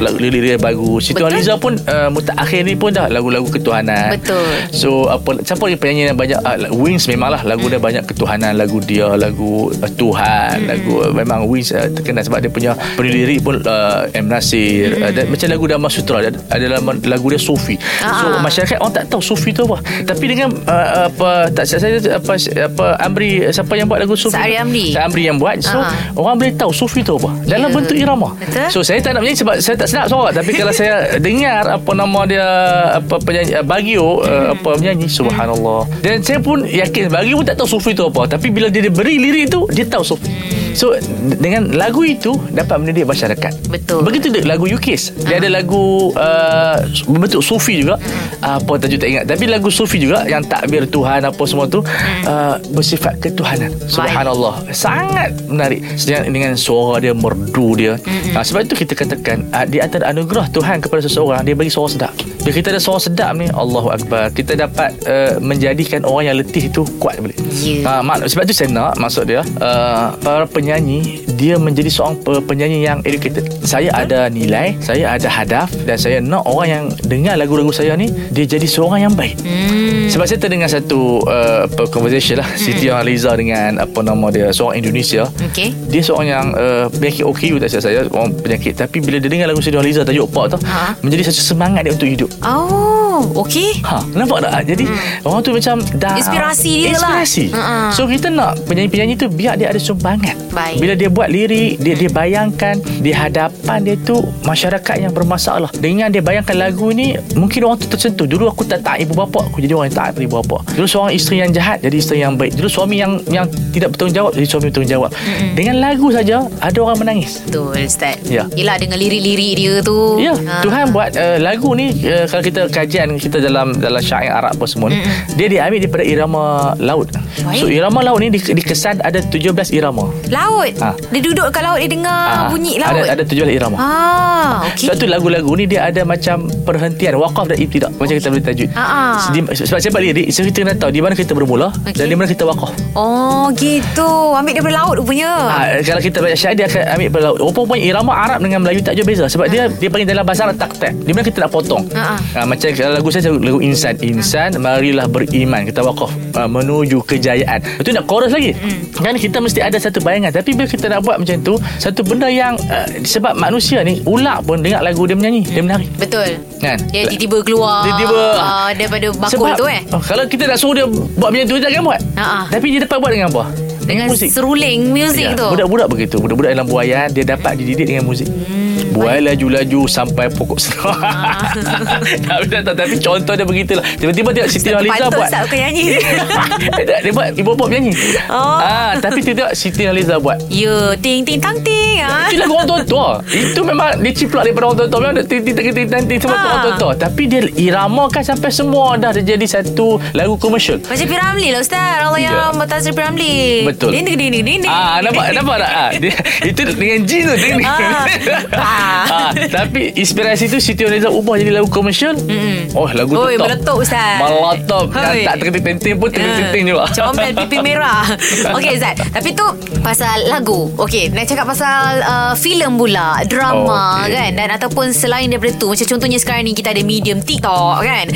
lagu 0.00 0.18
lirik 0.18 0.40
dia 0.42 0.56
bagus 0.56 1.00
Siti. 1.04 1.16
Nurhaliza 1.16 1.54
pun 1.56 1.76
uh, 1.80 2.08
mutakhir 2.08 2.62
ni 2.62 2.74
pun 2.74 2.90
dah 2.90 3.06
lagu-lagu 3.06 3.46
ketuhanan 3.46 4.14
Betul. 4.14 4.44
so 4.70 5.06
apa 5.06 5.23
siapa 5.40 5.62
lagi 5.62 5.76
penyanyi 5.76 6.02
yang 6.06 6.16
banyak 6.16 6.38
uh, 6.38 6.56
Wings 6.72 7.06
memanglah 7.06 7.40
lagu 7.42 7.66
dia 7.66 7.78
banyak 7.78 8.04
ketuhanan 8.04 8.52
lagu 8.54 8.78
dia 8.78 9.08
lagu 9.14 9.70
uh, 9.70 9.90
Tuhan 9.90 10.66
lagu 10.66 11.00
uh, 11.00 11.10
memang 11.10 11.44
Wings 11.44 11.70
uh, 11.70 11.88
terkenal 11.88 12.20
sebab 12.20 12.38
dia 12.38 12.50
punya 12.50 12.72
penlirik 12.94 13.40
pun 13.40 13.60
uh, 13.60 14.04
M 14.10 14.26
Nasir 14.26 14.98
uh, 14.98 15.08
dan, 15.08 15.26
macam 15.26 15.46
lagu 15.46 15.64
Dama 15.64 15.88
Sutra 15.88 16.20
ada, 16.20 16.30
ada 16.48 16.64
dalam 16.64 16.82
lagu 17.00 17.26
dia 17.26 17.38
Sufi 17.38 17.76
so 17.96 18.26
Ah. 18.26 18.40
masyarakat 18.40 18.76
orang 18.76 18.94
tak 18.94 19.04
tahu 19.06 19.20
Sufi 19.20 19.50
tu 19.50 19.64
apa 19.64 19.78
tapi 20.02 20.24
dengan 20.26 20.50
uh, 20.64 21.08
apa 21.08 21.48
tak 21.50 21.64
saya 21.64 21.96
apa 22.12 22.32
apa 22.36 22.84
Amri 22.98 23.40
siapa 23.48 23.72
yang 23.74 23.86
buat 23.86 23.98
lagu 23.98 24.14
Sufi 24.14 24.34
Sa'ari 24.34 24.54
tu? 24.54 24.62
Amri. 24.62 24.86
Sa'ari 24.90 25.06
Amri 25.06 25.22
yang 25.24 25.38
buat 25.38 25.56
so 25.60 25.76
Ah. 25.76 25.92
orang 26.14 26.36
boleh 26.36 26.52
tahu 26.52 26.72
Sufi 26.72 27.00
tu 27.00 27.16
apa 27.16 27.30
dalam 27.44 27.62
Ya. 27.64 27.74
bentuk 27.74 27.96
irama 27.96 28.36
Betul. 28.36 28.68
so 28.68 28.78
saya 28.80 28.98
tak 28.98 29.12
nak 29.12 29.22
menyanyi 29.22 29.40
sebab 29.40 29.54
saya 29.58 29.74
tak 29.74 29.88
sedap 29.88 30.06
suara 30.06 30.30
tapi 30.30 30.50
kalau 30.52 30.72
saya 30.76 30.94
dengar 31.16 31.62
apa 31.70 31.90
nama 31.92 32.20
dia 32.24 32.46
apa 32.94 33.14
penyanyi 33.18 33.52
uh, 33.54 33.64
Bagio 33.64 34.20
uh, 34.20 34.46
apa 34.52 34.70
menyanyi 34.74 35.06
subhanallah. 35.14 35.86
Dan 36.02 36.18
saya 36.26 36.42
pun 36.42 36.66
yakin 36.66 37.06
Bagio 37.06 37.38
pun 37.38 37.46
tak 37.46 37.56
tahu 37.62 37.78
Sufi 37.78 37.94
tu 37.94 38.10
apa. 38.10 38.26
Tapi 38.26 38.50
bila 38.50 38.66
dia 38.66 38.90
beri 38.90 39.22
lirik 39.22 39.54
tu 39.54 39.70
dia 39.70 39.86
tahu 39.86 40.02
Sufi 40.02 40.63
So 40.74 40.98
dengan 41.38 41.72
lagu 41.72 42.02
itu 42.02 42.34
dapat 42.50 42.82
mendidik 42.82 43.06
masyarakat. 43.06 43.70
Betul. 43.70 44.02
Begitu 44.02 44.28
dia 44.34 44.42
lagu 44.42 44.66
Yukis. 44.66 45.14
Dia 45.24 45.38
ada 45.38 45.48
lagu 45.48 46.10
uh, 46.18 46.82
berbentuk 47.06 47.40
sufi 47.40 47.86
juga. 47.86 47.96
Uh, 48.42 48.58
apa 48.58 48.76
tajuk 48.82 48.98
tak 48.98 49.08
ingat. 49.08 49.24
Tapi 49.30 49.44
lagu 49.46 49.70
sufi 49.70 50.02
juga 50.02 50.26
yang 50.26 50.42
takbir 50.44 50.84
Tuhan 50.90 51.24
apa 51.24 51.42
semua 51.46 51.70
tu 51.70 51.80
uh, 52.26 52.54
bersifat 52.74 53.22
ketuhanan. 53.22 53.70
Subhanallah. 53.86 54.66
Sangat 54.74 55.32
menarik. 55.46 55.80
Sedang 55.94 56.28
dengan 56.28 56.58
suara 56.58 56.98
dia 56.98 57.14
merdu 57.14 57.78
dia. 57.78 57.94
Uh, 58.34 58.42
sebab 58.42 58.66
itu 58.66 58.74
kita 58.84 58.98
katakan 58.98 59.46
uh, 59.54 59.64
di 59.64 59.78
antara 59.78 60.10
anugerah 60.10 60.50
Tuhan 60.50 60.82
kepada 60.82 61.00
seseorang 61.06 61.46
dia 61.46 61.54
bagi 61.54 61.70
suara 61.70 61.88
sedap. 61.88 62.12
Bila 62.44 62.52
kita 62.52 62.74
ada 62.74 62.82
suara 62.82 63.00
sedap 63.00 63.32
ni 63.38 63.46
Allahu 63.48 63.88
akbar. 63.94 64.34
Kita 64.34 64.58
dapat 64.58 64.90
uh, 65.06 65.38
menjadikan 65.38 66.02
orang 66.04 66.34
yang 66.34 66.36
letih 66.42 66.68
itu 66.68 66.82
kuat 66.98 67.16
boleh. 67.22 67.36
Ya. 67.62 67.86
Ah, 67.86 68.00
mak, 68.04 68.26
sebab 68.26 68.44
tu 68.44 68.52
saya 68.52 68.68
nak 68.68 68.98
maksud 68.98 69.24
dia 69.30 69.40
uh, 69.62 70.12
para 70.20 70.44
penyanyi 70.64 71.00
dia 71.34 71.60
menjadi 71.60 71.92
seorang 71.92 72.16
pe- 72.16 72.40
penyanyi 72.40 72.80
yang 72.82 73.04
educated. 73.04 73.44
Saya 73.60 73.92
ada 73.92 74.32
nilai, 74.32 74.80
saya 74.80 75.12
ada 75.12 75.28
hadaf 75.28 75.68
dan 75.84 75.94
saya 75.94 76.18
nak 76.18 76.40
orang 76.42 76.66
yang 76.66 76.84
dengar 77.04 77.36
lagu-lagu 77.36 77.68
saya 77.68 77.92
ni 77.94 78.08
dia 78.32 78.48
jadi 78.48 78.64
seorang 78.64 79.04
yang 79.04 79.12
baik. 79.12 79.36
Hmm. 79.44 80.08
Sebab 80.08 80.24
saya 80.24 80.38
terdengar 80.38 80.72
satu 80.72 81.20
uh, 81.22 81.68
conversation 81.90 82.40
lah 82.40 82.48
Siti 82.54 82.88
Aliza 82.88 83.36
dengan 83.36 83.76
apa 83.78 84.00
nama 84.00 84.32
dia 84.32 84.48
seorang 84.48 84.80
Indonesia. 84.80 85.28
Okey. 85.44 85.76
Dia 85.86 86.00
seorang 86.00 86.26
yang 86.26 86.46
uh, 86.54 86.88
penyakit 86.88 87.22
OKU 87.22 87.60
tak 87.60 87.68
saya 87.68 88.08
orang 88.08 88.32
penyakit 88.34 88.72
tapi 88.74 88.98
bila 88.98 89.20
dia 89.20 89.28
dengar 89.28 89.46
lagu 89.46 89.60
Siti 89.60 89.76
Aliza 89.76 90.00
tajuk 90.02 90.32
Pop 90.32 90.48
tu 90.48 90.56
Ha. 90.64 90.96
menjadi 91.00 91.28
satu 91.28 91.44
semangat 91.44 91.84
dia 91.84 91.92
untuk 91.92 92.08
hidup. 92.08 92.30
Oh, 92.40 93.20
okey. 93.42 93.84
Ha, 93.84 94.00
nampak 94.12 94.40
tak? 94.40 94.64
Jadi 94.64 94.88
orang 95.22 95.40
tu 95.40 95.52
macam 95.52 95.76
dah 95.94 96.16
Inspirasi 96.16 96.72
dia 96.80 96.96
lah. 96.96 97.20
Inspirasi. 97.20 97.44
Ha-ha. 97.52 97.76
So 97.90 98.06
kita 98.06 98.30
nak 98.30 98.64
penyanyi-penyanyi 98.64 99.14
tu 99.14 99.26
biar 99.28 99.54
dia 99.54 99.68
ada 99.68 99.76
sumbangan. 99.76 100.32
Baik. 100.54 100.78
Bila 100.78 100.94
dia 100.94 101.10
buat 101.10 101.28
lirik, 101.28 101.82
dia 101.82 101.94
dia 101.98 102.10
bayangkan 102.10 102.78
di 103.02 103.10
hadapan 103.10 103.82
dia 103.82 103.98
tu 103.98 104.22
masyarakat 104.46 105.02
yang 105.02 105.10
bermasalah. 105.10 105.66
Dengan 105.74 106.14
dia 106.14 106.22
bayangkan 106.22 106.54
lagu 106.54 106.94
ni, 106.94 107.18
mungkin 107.34 107.66
orang 107.66 107.82
tu 107.82 107.90
tersentuh. 107.90 108.22
Dulu 108.24 108.46
aku 108.46 108.62
tak 108.62 108.86
taat 108.86 109.02
ibu 109.02 109.18
bapa, 109.18 109.50
aku 109.50 109.58
jadi 109.58 109.74
orang 109.74 109.90
yang 109.90 109.98
taat 109.98 110.14
ibu 110.14 110.38
bapa. 110.38 110.62
Dulu 110.78 110.86
seorang 110.86 111.10
isteri 111.10 111.42
yang 111.42 111.50
jahat 111.50 111.82
jadi 111.82 111.96
isteri 111.98 112.22
yang 112.22 112.38
baik. 112.38 112.54
Dulu 112.54 112.70
suami 112.70 113.02
yang 113.02 113.18
yang 113.26 113.50
tidak 113.74 113.98
bertanggungjawab 113.98 114.30
jadi 114.38 114.46
suami 114.46 114.70
bertanggungjawab. 114.70 115.10
Dengan 115.58 115.76
lagu 115.82 116.06
saja 116.14 116.46
ada 116.62 116.78
orang 116.78 116.98
menangis. 117.02 117.42
Betul 117.50 117.74
Ustaz 117.74 118.22
Ya. 118.30 118.46
Yelah 118.54 118.78
dengan 118.78 118.96
lirik-lirik 119.02 119.52
dia 119.58 119.74
tu 119.82 120.22
Ya, 120.22 120.34
Ha. 120.44 120.60
Tuhan 120.60 120.92
buat 120.92 121.16
uh, 121.16 121.38
lagu 121.40 121.72
ni 121.72 121.90
uh, 122.04 122.28
kalau 122.28 122.42
kita 122.44 122.68
kajian 122.68 123.16
kita 123.16 123.40
dalam 123.40 123.72
dalam 123.80 123.98
syair 124.04 124.28
Arab 124.28 124.60
apa 124.60 124.66
semua 124.68 124.92
ni, 124.92 125.00
dia 125.34 125.48
diambil 125.48 125.80
daripada 125.80 126.04
irama 126.04 126.44
laut. 126.76 127.08
Baik. 127.40 127.58
So 127.58 127.66
irama 127.72 128.04
laut 128.04 128.20
ni 128.20 128.28
di, 128.28 128.38
dikesan 128.38 129.00
ada 129.00 129.24
17 129.24 129.72
irama. 129.72 130.12
Laut 130.28 130.43
Ha. 130.78 130.90
Dia 131.10 131.20
duduk 131.20 131.46
kat 131.50 131.62
laut 131.62 131.78
Dia 131.78 131.88
dengar 131.88 132.22
Ah, 132.24 132.46
bunyi 132.48 132.76
laut 132.76 133.04
Ada 133.04 133.14
ada 133.14 133.22
17 133.24 133.52
irama. 133.52 133.76
Ah, 133.76 134.52
okey. 134.68 134.86
Sebab 134.86 134.94
tu 134.96 135.06
lagu-lagu 135.06 135.52
ni 135.54 135.64
dia 135.64 135.86
ada 135.86 136.02
macam 136.02 136.46
perhentian 136.62 137.16
wakaf 137.16 137.46
dan 137.46 137.56
ibtidak 137.56 137.90
macam 137.94 138.14
kita 138.14 138.28
boleh 138.28 138.42
ah. 138.74 139.18
Di- 139.30 139.44
Sebab 139.54 139.78
buat 139.90 140.02
lirik 140.02 140.26
so 140.30 140.42
kita 140.42 140.58
kena 140.62 140.74
tahu 140.74 140.90
di 140.90 141.00
mana 141.00 141.14
kita 141.14 141.32
bermula 141.32 141.68
Okey. 141.84 141.94
dan 141.94 142.06
di 142.06 142.14
mana 142.14 142.26
kita 142.26 142.44
wakaf. 142.44 142.70
Oh, 142.94 143.50
gitu. 143.54 144.08
Ambil 144.34 144.54
daripada 144.54 144.74
laut 144.80 144.94
rupanya. 144.98 145.30
Ha, 145.50 145.58
kalau 145.82 146.00
kita 146.00 146.18
baca 146.18 146.36
syair 146.36 146.54
dia 146.54 146.66
akan 146.66 146.82
ambil 146.94 147.08
pada 147.10 147.22
laut. 147.30 147.38
Rupa-rupanya 147.40 147.82
irama 147.84 148.12
Arab 148.14 148.38
dengan 148.40 148.58
Melayu 148.62 148.80
tak 148.80 148.94
jauh 148.94 149.06
beza 149.06 149.24
sebab 149.26 149.46
dia 149.46 149.66
dia 149.68 149.88
panggil 149.90 150.08
dalam 150.08 150.24
bahasa 150.24 150.46
Arab 150.46 150.56
tak 150.56 150.70
Di 150.80 151.10
mana 151.10 151.22
kita 151.22 151.38
nak 151.42 151.50
potong. 151.50 151.82
Ha, 151.92 152.16
Ha, 152.34 152.38
macam 152.46 152.68
lagu 152.70 153.08
saya 153.10 153.30
lagu 153.30 153.60
insan, 153.60 153.94
insan 154.00 154.50
marilah 154.58 155.06
beriman 155.06 155.66
kita 155.66 155.80
wakaf 155.82 156.10
ha, 156.34 156.46
menuju 156.46 157.02
kejayaan. 157.04 157.60
Itu 157.78 157.90
nak 157.90 158.04
chorus 158.06 158.32
lagi. 158.32 158.54
Kan 158.94 159.14
kita 159.16 159.38
mesti 159.38 159.60
ada 159.60 159.76
satu 159.76 160.00
bayangan 160.00 160.23
tapi 160.30 160.54
bila 160.54 160.68
kita 160.68 160.86
nak 160.86 161.00
buat 161.02 161.16
macam 161.18 161.36
tu 161.40 161.54
satu 161.76 162.00
benda 162.04 162.28
yang 162.28 162.54
uh, 162.68 162.86
sebab 163.02 163.34
manusia 163.34 163.82
ni 163.82 164.00
ular 164.04 164.40
pun 164.40 164.60
dengar 164.60 164.80
lagu 164.80 165.04
dia 165.04 165.16
menyanyi, 165.16 165.42
dia 165.44 165.60
menari. 165.60 165.88
Betul. 165.96 166.40
Kan? 166.60 166.80
Dia 166.88 167.04
tiba-tiba 167.04 167.44
keluar 167.44 167.84
Tiba-tiba. 167.84 168.20
ah, 168.40 168.68
Daripada 168.72 169.12
bakul 169.12 169.52
tu 169.52 169.68
eh 169.68 169.84
oh, 169.92 170.00
Kalau 170.00 170.24
kita 170.24 170.48
nak 170.48 170.56
suruh 170.56 170.72
dia 170.72 170.86
Buat 170.88 171.28
macam 171.28 171.44
tu 171.44 171.54
Dia 171.60 171.64
takkan 171.68 171.82
buat 171.84 172.00
ha. 172.16 172.48
Tapi 172.48 172.66
dia 172.72 172.80
dapat 172.88 172.96
buat 173.04 173.10
dengan 173.12 173.28
apa? 173.28 173.44
Dengan 173.84 174.08
seruling 174.16 174.88
muzik 174.88 175.28
Ya, 175.28 175.36
tu 175.36 175.44
Budak-budak 175.52 175.86
begitu 175.92 176.16
Budak-budak 176.16 176.56
dalam 176.56 176.64
buayan 176.64 177.12
Dia 177.12 177.36
dapat 177.36 177.60
dididik 177.60 177.84
dengan 177.84 178.08
muzik 178.08 178.24
hmm, 178.24 178.63
Buai 178.94 179.18
laju-laju 179.20 179.80
Sampai 179.84 180.30
pokok 180.30 180.56
senang 180.56 180.94
Tapi 182.28 182.44
tak 182.46 182.60
tahu 182.64 182.74
Tapi 182.76 182.94
contoh 182.96 183.34
dia 183.34 183.42
begitulah 183.44 183.82
Tiba-tiba 183.94 184.30
dia 184.30 184.44
Siti 184.46 184.70
Nurhaliza 184.70 185.10
buat 185.10 185.26
Ustaz 185.26 185.42
bukan 185.44 185.58
nyanyi 185.60 185.84
dia, 187.02 187.10
buat 187.10 187.28
Ibu 187.34 187.50
pop 187.52 187.68
nyanyi 187.68 187.92
Oh. 188.26 188.56
ah, 188.56 188.94
Tapi 188.96 189.18
tiba-tiba 189.20 189.50
Siti 189.52 189.82
Nurhaliza 189.82 190.16
buat 190.16 190.38
Ya 190.46 190.94
Ting 190.96 191.22
ting 191.22 191.38
tang 191.38 191.58
ting 191.60 191.98
ah. 192.00 192.26
itu 192.26 192.38
lagu 192.38 192.54
orang 192.54 192.68
tua-tua 192.70 193.08
Itu 193.26 193.60
memang 193.60 193.98
Dia 193.98 194.12
ciplak 194.14 194.42
daripada 194.44 194.64
orang 194.64 194.78
tua-tua 194.78 194.98
Memang 195.00 195.14
dia 195.16 195.26
ting 195.26 195.42
ting 195.42 195.54
ting 195.54 195.66
ting 195.68 195.86
ting 195.86 196.04
ting 196.06 196.20
Semua 196.20 196.36
Ah. 196.36 196.44
orang 196.46 196.62
tua-tua 196.70 196.92
Tapi 196.96 197.22
dia 197.26 197.40
iramakan 197.50 198.22
Sampai 198.22 198.50
semua 198.50 198.94
dah 198.94 199.10
jadi 199.12 199.42
satu 199.44 199.98
Lagu 200.12 200.36
komersial 200.36 200.78
Macam 200.80 201.04
Piramli 201.04 201.50
lah 201.50 201.60
Ustaz 201.60 201.82
Allah 202.00 202.20
Ya. 202.20 202.30
yang 202.30 202.54
Matazir 202.54 202.92
Piramli 202.92 203.66
Betul. 203.66 203.90
Ding 203.90 204.06
ding 204.06 204.16
ding 204.16 204.30
ding 204.32 204.60
ding 204.60 204.62
Ah 204.64 205.00
nampak 205.00 205.32
nampak 205.32 205.56
tak? 205.58 205.70
Ah, 205.70 205.90
dia, 205.92 206.14
itu 206.42 206.60
dengan 206.64 207.00
jin 207.04 207.22
tu. 207.26 207.34
Ah. 207.64 208.06
ah, 208.84 209.30
tapi 209.50 209.92
inspirasi 209.94 210.46
tu 210.46 210.58
Siti 210.58 210.82
Nurhaliza 210.82 211.08
ubah 211.08 211.34
jadi 211.34 211.52
lagu 211.52 211.68
komersial. 211.68 212.14
Mm. 212.18 212.72
Oh 212.72 212.88
lagu 212.88 213.12
Oi, 213.14 213.34
top. 213.34 213.44
meletup, 213.44 213.76
Ustaz. 213.76 214.18
Meletup. 214.18 214.86
Dan 214.90 215.14
tak 215.22 215.34
terketing-tenting 215.38 215.94
pun 215.96 216.08
terketing-tenting 216.08 216.64
Ah, 216.64 216.68
juga. 216.68 216.82
Macam 216.84 217.04
Omel 217.06 217.30
pipi 217.36 217.58
merah 217.58 218.02
Okey 218.56 218.74
Zat 218.76 218.94
Tapi 218.96 219.30
tu 219.30 219.46
Pasal 219.80 220.26
lagu 220.26 220.70
Okey 220.76 221.10
Nak 221.10 221.24
cakap 221.24 221.46
pasal 221.46 222.00
uh, 222.00 222.32
Filem 222.34 222.74
pula 222.74 223.20
Drama 223.24 223.62
Oh, 223.64 224.02
okey. 224.02 224.10
kan 224.10 224.30
Dan 224.34 224.48
ataupun 224.50 224.90
selain 224.90 225.26
daripada 225.26 225.54
tu 225.54 225.68
Macam 225.68 225.86
contohnya 225.86 226.16
sekarang 226.16 226.44
ni 226.44 226.52
Kita 226.52 226.70
ada 226.70 226.80
medium 226.80 227.20
TikTok 227.20 227.76
kan 227.80 228.06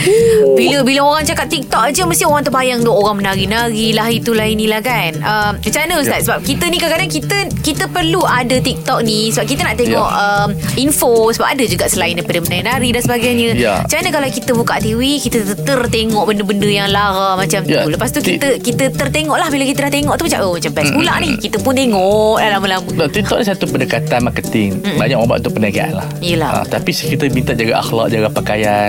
Bila 0.54 0.82
bila 0.82 1.00
orang 1.06 1.24
cakap 1.24 1.46
TikTok 1.46 1.82
aja 1.84 2.02
Mesti 2.02 2.24
orang 2.24 2.42
terbayang 2.42 2.80
tu 2.80 2.90
Orang 2.90 3.18
menari-nari 3.18 3.92
lah 3.92 4.08
Itulah 4.08 4.46
inilah 4.46 4.80
kan 4.80 5.12
uh, 5.18 5.50
Macam 5.54 5.80
mana 5.80 5.94
Ustaz 5.96 6.16
Ya. 6.18 6.24
Sebab 6.26 6.40
kita 6.42 6.64
ni 6.66 6.76
kadang-kadang 6.76 7.10
Kita 7.10 7.36
kita 7.62 7.84
perlu 7.86 8.22
ada 8.22 8.56
TikTok 8.56 9.00
ni 9.00 9.30
Sebab 9.30 9.46
kita 9.46 9.62
nak 9.62 9.76
tengok 9.76 10.08
Ya. 10.08 10.24
um, 10.42 10.48
Info 10.76 11.30
Sebab 11.30 11.48
ada 11.48 11.64
juga 11.64 11.84
selain 11.86 12.14
daripada 12.14 12.40
menari 12.40 12.90
dan 12.90 13.02
sebagainya 13.02 13.50
Ya. 13.58 13.82
Macam 13.82 13.96
mana 13.98 14.10
kalau 14.12 14.28
kita 14.30 14.50
buka 14.52 14.74
TV 14.78 15.00
Kita 15.18 15.38
tertengok 15.56 16.24
benda-benda 16.24 16.68
yang 16.68 16.88
lara 16.88 17.34
Macam 17.34 17.60
tu 17.62 17.70
Ya. 17.70 17.84
Lepas 17.84 18.10
tu 18.10 18.20
kita 18.20 18.58
kita 18.58 18.90
tertengok 18.90 19.36
lah 19.36 19.48
Bila 19.48 19.64
kita 19.64 19.86
dah 19.86 19.92
tengok 19.92 20.14
tu 20.14 20.24
Macam 20.24 20.38
oh 20.42 20.52
macam 20.54 20.72
best 20.72 20.90
pula 20.90 21.12
ni 21.18 21.30
Kita 21.36 21.56
pun 21.58 21.72
tengok 21.72 22.36
dah 22.38 22.48
lama-lama 22.50 23.04
TikTok 23.08 23.38
ni 23.38 23.44
satu 23.44 23.64
pendekatan 23.66 24.20
marketing. 24.20 24.68
Banyak 24.96 25.16
orang 25.16 25.28
buat 25.28 25.38
untuk 25.40 25.58
perniagaan 25.58 25.92
lah. 25.94 26.06
Yelah. 26.18 26.62
Ah, 26.62 26.64
tapi 26.64 26.90
kita 26.90 27.28
minta 27.28 27.52
jaga 27.52 27.78
akhlak, 27.78 28.08
jaga 28.08 28.28
pakaian. 28.28 28.88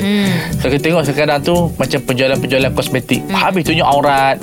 Kalau 0.59 0.71
kita 0.71 0.83
tengok 0.85 1.03
sekarang 1.05 1.39
tu 1.41 1.55
macam 1.75 1.99
penjualan-penjualan 2.03 2.71
kosmetik. 2.73 3.21
Habis 3.27 3.63
tunjuk 3.65 3.83
aurat. 3.83 4.38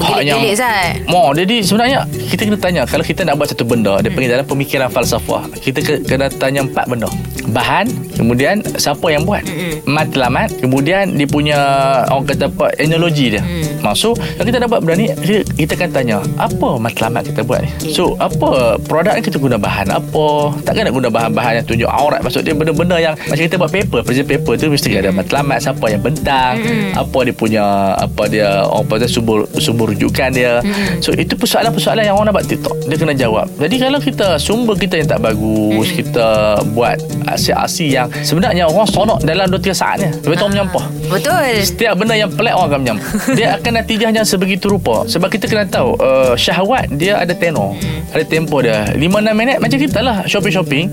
Hak 0.00 0.20
yang 0.22 0.40
Gelik-gelik. 0.40 1.04
Mo, 1.06 1.30
jadi 1.32 1.56
sebenarnya 1.60 1.98
kita 2.30 2.42
kena 2.42 2.58
tanya 2.58 2.82
kalau 2.84 3.04
kita 3.04 3.20
nak 3.22 3.36
buat 3.36 3.48
satu 3.48 3.64
benda, 3.64 4.00
dia 4.00 4.10
panggil 4.10 4.30
dalam 4.30 4.46
pemikiran 4.46 4.88
falsafah. 4.88 5.42
Kita 5.56 5.78
ke- 5.80 6.02
kena 6.02 6.26
tanya 6.30 6.64
empat 6.70 6.86
benda. 6.86 7.08
Bahan, 7.50 7.90
kemudian 8.14 8.62
siapa 8.78 9.10
yang 9.10 9.26
buat? 9.26 9.42
Matlamat, 9.84 10.54
kemudian 10.62 11.18
dia 11.18 11.26
punya 11.26 11.58
orang 12.06 12.26
kata 12.28 12.46
apa, 12.46 12.70
teknologi 12.78 13.34
dia. 13.34 13.42
Masuk, 13.80 14.14
kalau 14.16 14.46
kita 14.46 14.68
buat 14.70 14.80
benda 14.84 14.94
ni, 14.94 15.06
kita, 15.10 15.42
kita 15.56 15.72
akan 15.74 15.90
tanya, 15.90 16.16
apa 16.38 16.68
matlamat 16.78 17.26
kita 17.26 17.42
buat 17.42 17.64
ni? 17.64 17.70
Okey. 17.80 17.96
So, 17.96 18.14
apa 18.22 18.78
produk 18.86 19.18
ni 19.18 19.22
kita 19.24 19.40
guna 19.40 19.56
bahan 19.58 19.90
apa? 19.90 20.54
Takkan 20.62 20.86
nak 20.86 20.94
guna 20.94 21.08
bahan-bahan 21.10 21.52
yang 21.60 21.66
tunjuk 21.66 21.90
aurat. 21.90 22.20
Maksud 22.22 22.46
dia 22.46 22.54
benda-benda 22.54 22.96
yang 23.00 23.18
macam 23.18 23.42
kita 23.42 23.56
buat 23.58 23.72
paper, 23.72 24.00
present 24.06 24.28
paper 24.28 24.52
tu 24.60 24.70
mesti 24.70 24.90
ada 24.94 25.10
matlamat 25.10 25.58
siapa 25.58 25.84
yang 25.90 26.02
bentang, 26.04 26.60
apa 26.94 27.18
dia 27.26 27.34
punya 27.34 27.64
apa 27.98 28.22
dia 28.30 28.62
orang 28.68 28.86
kata 29.00 29.08
sumber 29.10 29.48
sumber 29.58 29.90
rujukan 29.96 30.28
dia. 30.30 30.60
So, 31.00 31.16
itu 31.16 31.34
persoalan-persoalan 31.34 32.04
yang 32.06 32.14
orang 32.14 32.30
nak 32.30 32.36
buat 32.38 32.46
TikTok. 32.46 32.76
Dia 32.86 32.96
kena 33.00 33.14
jawab. 33.16 33.48
Jadi 33.58 33.76
kalau 33.80 33.98
kita 33.98 34.36
sumber 34.36 34.76
kita 34.76 35.00
yang 35.00 35.08
tak 35.08 35.24
bagus, 35.24 35.88
kita 35.90 36.59
buat 36.64 36.96
aksi-aksi 37.26 37.86
yang 37.88 38.06
sebenarnya 38.20 38.64
orang 38.64 38.86
sonok 38.86 39.18
dalam 39.20 39.48
2-3 39.48 39.72
saat 39.72 39.96
ni. 39.98 40.08
Lepas 40.10 40.34
tu 40.34 40.42
orang 40.42 40.52
menyampah. 40.52 40.84
Betul 41.10 41.42
Setiap 41.60 41.94
benda 41.94 42.14
yang 42.14 42.30
pelik 42.30 42.52
orang 42.52 42.68
akan 42.68 42.80
menyampah. 42.80 43.08
Dia 43.38 43.48
akan 43.56 43.72
natijahnya 43.76 44.22
sebegitu 44.22 44.68
rupa. 44.68 45.04
Sebab 45.04 45.28
kita 45.28 45.46
kena 45.46 45.64
tahu 45.64 45.96
uh, 45.96 46.34
syahwat 46.34 46.88
dia 46.92 47.16
ada 47.16 47.32
tenor. 47.32 47.74
Ada 48.10 48.24
tempo 48.24 48.58
dia. 48.58 48.84
5-6 48.90 48.98
minit 49.32 49.56
macam 49.58 49.78
kita 49.78 49.98
lah 50.00 50.16
shopping-shopping. 50.24 50.84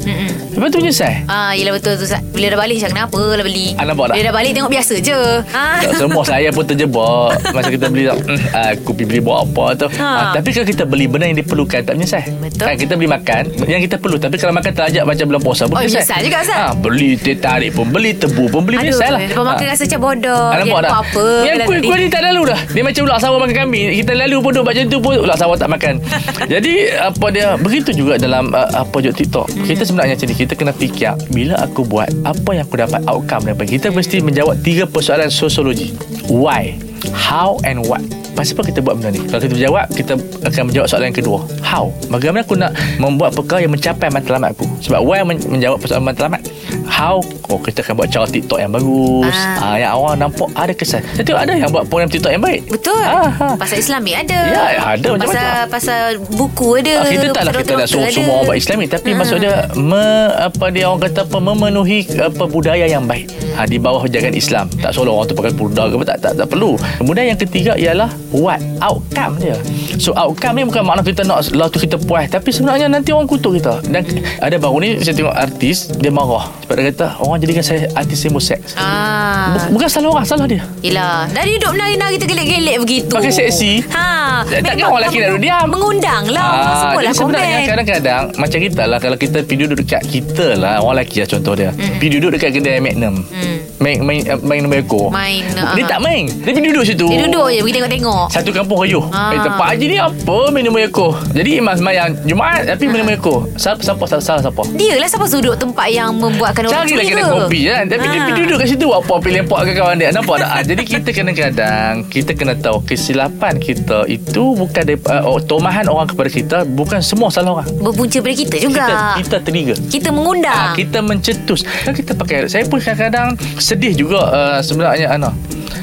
Lepas 0.54 0.68
tu 0.70 0.80
menyesal. 0.80 1.14
Ah, 1.26 1.54
yelah 1.54 1.70
betul 1.72 1.94
tu. 1.96 2.06
Bila 2.34 2.54
dah 2.54 2.60
balik 2.60 2.76
Macam 2.78 2.92
kenapa 2.94 3.22
lah 3.34 3.44
beli 3.44 3.68
Ah, 3.76 3.84
nampak 3.84 4.06
tak? 4.10 4.16
Bila 4.16 4.26
dah 4.26 4.36
balik 4.36 4.52
tengok 4.54 4.72
biasa 4.72 4.96
je 4.98 5.18
ah. 5.50 5.78
Tak, 5.82 5.98
Semua 5.98 6.24
saya 6.24 6.50
pun 6.50 6.64
terjebak 6.64 7.30
Masa 7.50 7.70
kita 7.70 7.86
beli 7.88 8.04
tak, 8.06 8.18
"Hmm, 8.26 8.40
Aku 8.74 8.94
pergi 8.94 9.06
beli 9.08 9.20
buat 9.20 9.38
apa 9.44 9.66
tu 9.76 9.88
Ha. 9.98 10.06
ha. 10.06 10.24
Tapi 10.34 10.50
kalau 10.52 10.68
kita 10.68 10.84
beli 10.84 11.06
benda 11.06 11.26
yang 11.26 11.38
diperlukan 11.38 11.82
Tak 11.84 11.94
menyesal 11.94 12.22
Betul. 12.38 12.64
kan, 12.64 12.76
Kita 12.76 12.94
beli 12.94 13.10
makan 13.10 13.44
Yang 13.66 13.82
kita 13.86 13.96
perlu 13.98 14.18
Tapi 14.18 14.36
kalau 14.36 14.54
makan 14.54 14.72
terajak 14.72 15.04
Macam 15.04 15.26
bulan 15.26 15.42
puasa 15.58 15.64
pun 15.66 15.76
Oh, 15.76 15.82
menyesal 15.82 16.20
juga, 16.22 16.38
Ustaz. 16.40 16.60
ha, 16.60 16.70
Beli 16.72 17.10
teh 17.16 17.36
tarik 17.36 17.72
pun 17.74 17.86
Beli 17.88 18.12
tebu 18.14 18.46
pun 18.46 18.62
Beli 18.62 18.78
Aduh 18.78 18.86
menyesal 18.88 19.10
lah 19.10 19.22
Lepas 19.24 19.42
makan 19.44 19.56
Ha. 19.58 19.72
rasa 19.72 19.84
macam 19.84 20.00
bodoh 20.04 20.44
Ah, 20.48 20.56
nampak 20.56 20.78
Dia 20.78 20.84
tak? 20.84 20.94
apa 20.94 21.26
Yang 21.40 21.58
kuih, 21.66 21.80
kuih 21.82 21.98
ni 21.98 22.08
tak 22.08 22.22
lalu 22.24 22.42
dah. 22.46 22.60
Dia 22.68 22.84
macam 22.84 23.02
ular 23.04 23.18
sawah 23.18 23.38
makan 23.38 23.56
kambing. 23.56 23.86
Kita 23.96 24.12
lalu 24.14 24.36
pun 24.38 24.50
duduk 24.50 24.66
macam 24.68 24.84
tu 24.86 24.98
pun 25.00 25.14
ular 25.18 25.36
sawah 25.36 25.56
tak 25.56 25.70
makan. 25.70 25.94
Jadi 26.54 26.74
apa 26.94 27.26
dia 27.28 27.48
begitu 27.56 27.90
juga 27.92 28.14
dalam 28.16 28.52
uh, 28.52 28.70
apa 28.76 28.96
je 29.00 29.12
TikTok. 29.12 29.48
Kita 29.64 29.82
sebenarnya 29.82 30.14
macam 30.14 30.28
ni 30.28 30.36
kita 30.36 30.54
kena 30.54 30.72
fikir 30.72 30.96
bila 31.30 31.56
aku 31.60 31.82
buat 31.84 32.06
apa 32.24 32.50
yang 32.52 32.64
aku 32.64 32.76
dapat 32.78 33.02
outcome 33.06 33.44
daripada 33.44 33.68
kita 33.68 33.88
mesti 33.90 34.18
menjawab 34.20 34.56
tiga 34.60 34.84
persoalan 34.86 35.28
sosiologi. 35.28 35.96
Why, 36.28 36.76
how 37.10 37.58
and 37.64 37.82
what. 37.82 38.02
Pasal 38.34 38.54
apa 38.54 38.70
kita 38.70 38.80
buat 38.80 38.96
benda 38.96 39.10
ni? 39.10 39.22
Kalau 39.24 39.42
kita 39.42 39.58
jawab, 39.58 39.86
kita 39.92 40.14
akan 40.44 40.70
menjawab 40.70 40.88
soalan 40.88 41.10
yang 41.10 41.18
kedua. 41.18 41.40
How? 41.60 41.90
Bagaimana 42.08 42.46
aku 42.46 42.54
nak 42.54 42.70
membuat 42.96 43.34
perkara 43.34 43.60
yang 43.60 43.74
mencapai 43.74 44.08
matlamat 44.08 44.54
aku? 44.54 44.70
Sebab 44.80 45.02
why 45.02 45.22
men- 45.22 45.42
menjawab 45.44 45.78
persoalan 45.78 46.06
matlamat. 46.06 46.42
how 46.88 47.20
oh 47.48 47.60
kita 47.60 47.84
akan 47.84 47.94
buat 47.96 48.08
cara 48.08 48.26
TikTok 48.26 48.58
yang 48.58 48.72
bagus 48.72 49.36
Ah. 49.36 49.60
ah. 49.60 49.76
yang 49.76 49.92
orang 49.94 50.18
nampak 50.18 50.48
ada 50.56 50.72
kesan 50.72 51.04
saya 51.06 51.22
tengok 51.22 51.42
ada 51.44 51.54
yang 51.54 51.68
buat 51.68 51.84
program 51.84 52.08
TikTok 52.08 52.32
yang 52.32 52.40
baik 52.40 52.64
Betul. 52.66 52.96
Ah, 52.98 53.28
ha. 53.28 53.46
Pasal 53.54 53.78
Islamik 53.78 54.16
ada. 54.16 54.40
Ya, 54.48 54.64
ada 54.88 55.08
macam-macam. 55.12 55.28
pasal 55.28 55.68
pasal 55.68 56.02
buku 56.32 56.80
ada. 56.80 56.94
Ah, 56.98 57.06
kita 57.06 57.28
tak 57.30 57.44
lah 57.44 57.54
kita 57.54 57.72
nak 57.76 57.88
suruh 57.88 58.08
semua 58.08 58.34
orang 58.34 58.48
buat 58.48 58.58
Islami 58.58 58.86
tapi 58.88 59.10
Ah. 59.12 59.16
maksud 59.20 59.38
dia 59.38 59.54
me, 59.76 60.06
apa 60.32 60.66
dia 60.72 60.84
orang 60.88 61.02
kata 61.04 61.20
apa 61.22 61.38
memenuhi 61.38 62.00
apa 62.16 62.44
budaya 62.46 62.86
yang 62.88 63.04
baik 63.04 63.28
ha, 63.54 63.68
di 63.68 63.78
bawah 63.78 64.08
jagaan 64.08 64.34
Islam 64.34 64.66
tak 64.74 64.90
seolah 64.90 65.12
orang 65.14 65.28
tu 65.28 65.36
pakai 65.36 65.52
purda 65.52 65.84
ke 65.86 65.94
apa 65.94 66.06
tak, 66.08 66.18
tak 66.20 66.32
tak 66.36 66.48
perlu 66.48 66.80
kemudian 66.96 67.26
yang 67.28 67.40
ketiga 67.40 67.72
ialah 67.76 68.10
what 68.32 68.60
outcome 68.80 69.36
dia 69.38 69.56
so 69.98 70.16
outcome 70.16 70.56
ni 70.56 70.64
bukan 70.64 70.82
makna 70.82 71.02
kita 71.02 71.24
nak 71.24 71.44
lah 71.52 71.68
tu 71.68 71.78
kita 71.78 72.00
puas 72.00 72.28
tapi 72.28 72.50
sebenarnya 72.50 72.88
nanti 72.88 73.12
orang 73.12 73.28
kutuk 73.28 73.56
kita 73.56 73.84
dan 73.88 74.04
ada 74.40 74.56
baru 74.56 74.80
ni 74.80 74.90
saya 75.00 75.14
tengok 75.14 75.36
artis 75.36 75.92
dia 75.94 76.10
marah 76.10 76.48
sebab 76.64 76.74
dia 76.76 76.86
kata 76.92 77.08
orang 77.20 77.38
jadikan 77.40 77.64
saya 77.64 77.88
artis 77.94 78.18
sembus 78.20 78.46
seks 78.46 78.76
Ah. 78.78 79.68
Bukan 79.68 79.88
salah 79.88 80.10
orang 80.12 80.26
Salah 80.28 80.46
dia 80.46 80.62
Yelah 80.82 81.28
Dari 81.32 81.56
hidup 81.56 81.74
nari-nari 81.74 82.16
tergelik-gelik 82.16 82.78
begitu 82.84 83.12
Pakai 83.12 83.32
seksi. 83.32 83.80
ha. 83.90 84.44
Takkan 84.44 84.76
orang 84.84 85.02
lelaki 85.02 85.18
nak 85.18 85.28
duduk 85.30 85.42
diam. 85.42 85.66
Mengundang 85.72 86.24
lah 86.30 86.44
Ah, 86.44 86.54
Orang 86.54 86.78
semua 86.78 87.02
lah 87.02 87.14
sebenarnya 87.14 87.60
kadang-kadang 87.66 88.24
Macam 88.36 88.60
kita 88.60 88.84
lah 88.86 89.00
Kalau 89.00 89.18
kita 89.18 89.38
pergi 89.42 89.60
duduk 89.64 89.78
dekat 89.82 90.02
Kita 90.04 90.48
lah 90.56 90.74
Orang 90.80 91.00
lelaki 91.00 91.24
lah 91.24 91.28
contoh 91.30 91.54
dia 91.56 91.70
mm. 91.72 91.98
Pergi 91.98 92.10
duduk 92.20 92.30
dekat 92.36 92.50
kedai 92.54 92.80
Magnum 92.80 93.16
Mm. 93.28 93.58
Main 93.78 93.98
main 94.02 94.20
uh, 94.26 94.40
main 94.42 94.62
Main, 94.66 95.42
Dia 95.54 95.84
ah. 95.84 95.88
tak 95.88 96.00
main 96.02 96.26
Dia 96.28 96.52
pergi 96.52 96.70
duduk 96.70 96.77
situ. 96.84 97.06
Dia 97.08 97.26
duduk 97.26 97.48
je 97.48 97.60
Pergi 97.62 97.74
tengok-tengok. 97.78 98.26
Satu 98.30 98.50
kampung 98.52 98.78
kayuh. 98.82 99.04
Ah. 99.10 99.32
Eh 99.32 99.40
tempat 99.40 99.66
haji 99.72 99.86
ni 99.88 99.98
apa 99.98 100.38
nombor 100.52 100.82
ekor 100.84 101.12
Jadi 101.32 101.50
imam 101.58 101.74
semayang 101.74 102.12
Jumaat 102.24 102.66
Tapi 102.66 102.84
main 102.86 103.00
nombor 103.02 103.16
ekor 103.16 103.40
Siapa 103.56 103.80
siapa 103.80 104.04
salah, 104.10 104.42
siapa? 104.42 104.62
Dia 104.74 104.98
lah 104.98 105.08
siapa 105.08 105.26
duduk 105.26 105.56
tempat 105.56 105.88
yang 105.88 106.12
membuatkan 106.14 106.68
orang 106.68 106.84
Cari 106.84 106.92
curiga. 106.92 107.14
kedai 107.14 107.32
kopi 107.40 107.60
kan? 107.66 107.84
Tapi 107.88 108.06
dia 108.06 108.20
Ah. 108.20 108.36
duduk 108.36 108.58
kat 108.58 108.68
situ 108.68 108.88
Apa? 108.90 109.14
Pilih 109.18 109.40
lempak 109.42 109.60
ke 109.64 109.72
kawan 109.74 109.96
dia? 109.96 110.10
Nampak 110.12 110.36
tak? 110.38 110.50
Jadi 110.66 110.82
kita 110.84 111.10
kadang-kadang 111.12 111.94
Kita 112.06 112.32
kena 112.34 112.54
tahu 112.54 112.78
Kesilapan 112.84 113.54
kita 113.58 113.98
Itu 114.06 114.54
bukan 114.54 114.84
daripada, 114.84 115.24
uh, 115.24 115.40
Tomahan 115.40 115.86
orang 115.86 116.08
kepada 116.08 116.30
kita 116.30 116.58
Bukan 116.64 117.00
semua 117.00 117.30
salah 117.30 117.56
orang. 117.56 117.68
Berpunca 117.78 118.18
pada 118.20 118.36
kita 118.36 118.56
juga. 118.58 118.84
Kita, 118.84 118.98
kita 119.18 119.38
trigger. 119.42 119.78
Kita 119.88 120.10
mengundang. 120.10 120.52
Ah, 120.52 120.74
kita 120.74 121.00
mencetus. 121.00 121.64
Kan 121.84 121.94
kita 121.94 122.12
pakai 122.14 122.48
Saya 122.48 122.66
pun 122.66 122.78
kadang-kadang 122.78 123.34
Sedih 123.58 123.94
juga 123.94 124.20
uh, 124.28 124.60
Sebenarnya 124.60 125.14
Ana 125.14 125.32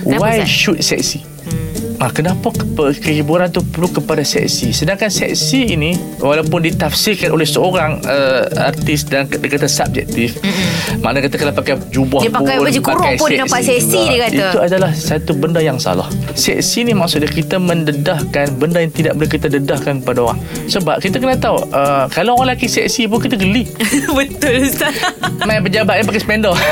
Kenapa, 0.04 0.20
Why 0.20 0.36
Ustaz? 0.38 0.50
should 0.50 0.78
seksi 0.78 1.20
hmm. 1.24 1.72
Ah, 1.94 2.10
kenapa 2.10 2.50
ke- 2.50 2.66
kehiburan 2.98 3.48
tu 3.48 3.62
perlu 3.62 3.86
kepada 3.88 4.20
seksi 4.20 4.74
Sedangkan 4.74 5.06
seksi 5.06 5.72
ini 5.72 5.94
Walaupun 6.18 6.66
ditafsirkan 6.66 7.30
oleh 7.30 7.46
seorang 7.46 8.02
uh, 8.02 8.44
Artis 8.60 9.06
dan 9.06 9.24
dia 9.24 9.48
kata 9.48 9.64
subjektif 9.64 10.34
mm 10.36 11.00
Makna 11.00 11.22
kata 11.22 11.36
kalau 11.36 11.54
pakai 11.54 11.78
jubah 11.88 12.18
Dia 12.18 12.32
pakai 12.32 12.56
pun, 12.58 12.66
baju 12.66 12.80
kurung 12.82 13.14
pun 13.14 13.28
dia 13.28 13.40
nampak 13.40 13.60
seksi 13.62 13.94
juga. 13.94 14.10
dia 14.10 14.18
kata. 14.20 14.44
Itu 14.50 14.58
adalah 14.58 14.90
satu 14.90 15.32
benda 15.32 15.60
yang 15.60 15.78
salah 15.78 16.10
Seksi 16.34 16.82
ni 16.82 16.92
maksudnya 16.92 17.30
kita 17.30 17.62
mendedahkan 17.62 18.46
Benda 18.52 18.82
yang 18.82 18.90
tidak 18.90 19.12
boleh 19.14 19.30
kita 19.30 19.46
dedahkan 19.48 20.02
pada 20.02 20.18
orang 20.26 20.38
Sebab 20.66 20.98
kita 20.98 21.16
kena 21.16 21.38
tahu 21.38 21.62
uh, 21.70 22.10
Kalau 22.10 22.34
orang 22.34 22.52
lelaki 22.52 22.66
seksi 22.66 23.06
pun 23.06 23.22
kita 23.22 23.38
geli 23.38 23.70
Betul 24.18 24.66
Ustaz 24.66 24.98
Main 25.46 25.62
pejabat 25.62 26.02
yang 26.02 26.06
pakai 26.10 26.20
spandor 26.20 26.58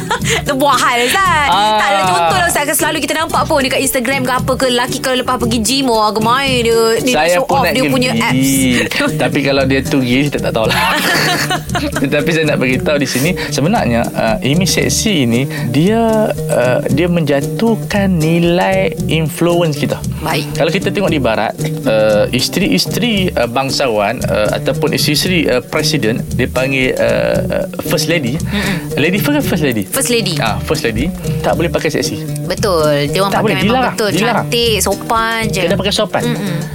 Buah 0.60 0.78
hal 0.78 0.98
Ustaz 1.04 1.46
Ah. 1.46 1.78
Tak 1.78 1.88
ada 1.88 2.00
contoh 2.04 2.36
lah 2.36 2.48
Ustaz 2.48 2.74
Selalu 2.74 2.98
kita 3.00 3.14
nampak 3.14 3.42
pun 3.46 3.60
Dekat 3.60 3.80
Instagram 3.80 4.20
ke 4.22 4.32
apa 4.32 4.52
ke 4.54 4.66
Lelaki 4.66 4.98
kalau 4.98 5.16
lepas 5.22 5.36
pergi 5.38 5.58
gym 5.60 5.86
Oh 5.86 6.10
gemai 6.10 6.60
dia 6.60 6.80
Dia 6.98 7.12
nak 7.14 7.24
Saya 7.24 7.36
show 7.36 7.44
off 7.46 7.64
Dia 7.64 7.72
geli. 7.78 7.92
punya 7.92 8.10
apps 8.12 8.52
Tapi 9.22 9.38
kalau 9.40 9.62
dia 9.64 9.80
tu 9.80 9.98
geli 10.00 10.26
Kita 10.26 10.38
tak 10.40 10.52
tahulah 10.52 10.76
Tetapi 11.96 12.28
saya 12.28 12.44
nak 12.46 12.58
beritahu 12.58 12.96
di 12.96 13.08
sini 13.08 13.30
Sebenarnya 13.48 14.02
uh, 14.10 14.36
Image 14.42 14.72
seksi 14.72 15.24
ini 15.24 15.42
Dia 15.70 16.02
uh, 16.32 16.80
Dia 16.88 17.06
menjatuhkan 17.06 18.10
nilai 18.10 18.90
Influence 19.06 19.76
kita 19.76 19.96
Baik 20.16 20.48
kalau 20.56 20.72
kita 20.72 20.88
tengok 20.90 21.12
di 21.12 21.20
barat 21.20 21.52
uh, 21.84 22.26
isteri-isteri 22.32 23.30
uh, 23.30 23.46
bangsawan 23.46 24.18
uh, 24.24 24.56
ataupun 24.56 24.90
isteri-isteri 24.90 25.46
uh, 25.46 25.62
presiden 25.62 26.18
dipanggil 26.34 26.96
uh, 26.96 27.38
uh, 27.46 27.66
first 27.84 28.08
lady. 28.08 28.34
Lady 28.96 29.20
first 29.20 29.46
first 29.46 29.62
lady? 29.62 29.85
First 29.90 30.08
lady 30.08 30.34
Ah, 30.36 30.58
first 30.60 30.82
lady 30.82 31.08
tak 31.40 31.54
boleh 31.54 31.68
pakai 31.68 31.88
seksi. 31.88 32.26
Betul 32.44 33.06
Dia 33.08 33.20
orang 33.20 33.32
Tak 33.32 33.40
pakai 33.40 33.46
boleh, 33.46 33.56
memang 33.56 33.64
dilarang, 33.64 33.94
betul 33.94 34.08
dilarang. 34.10 34.46
Cantik 34.46 34.76
Sopan 34.78 35.40
je 35.46 35.60
Kena 35.62 35.76
pakai 35.76 35.92
sopan. 35.92 36.22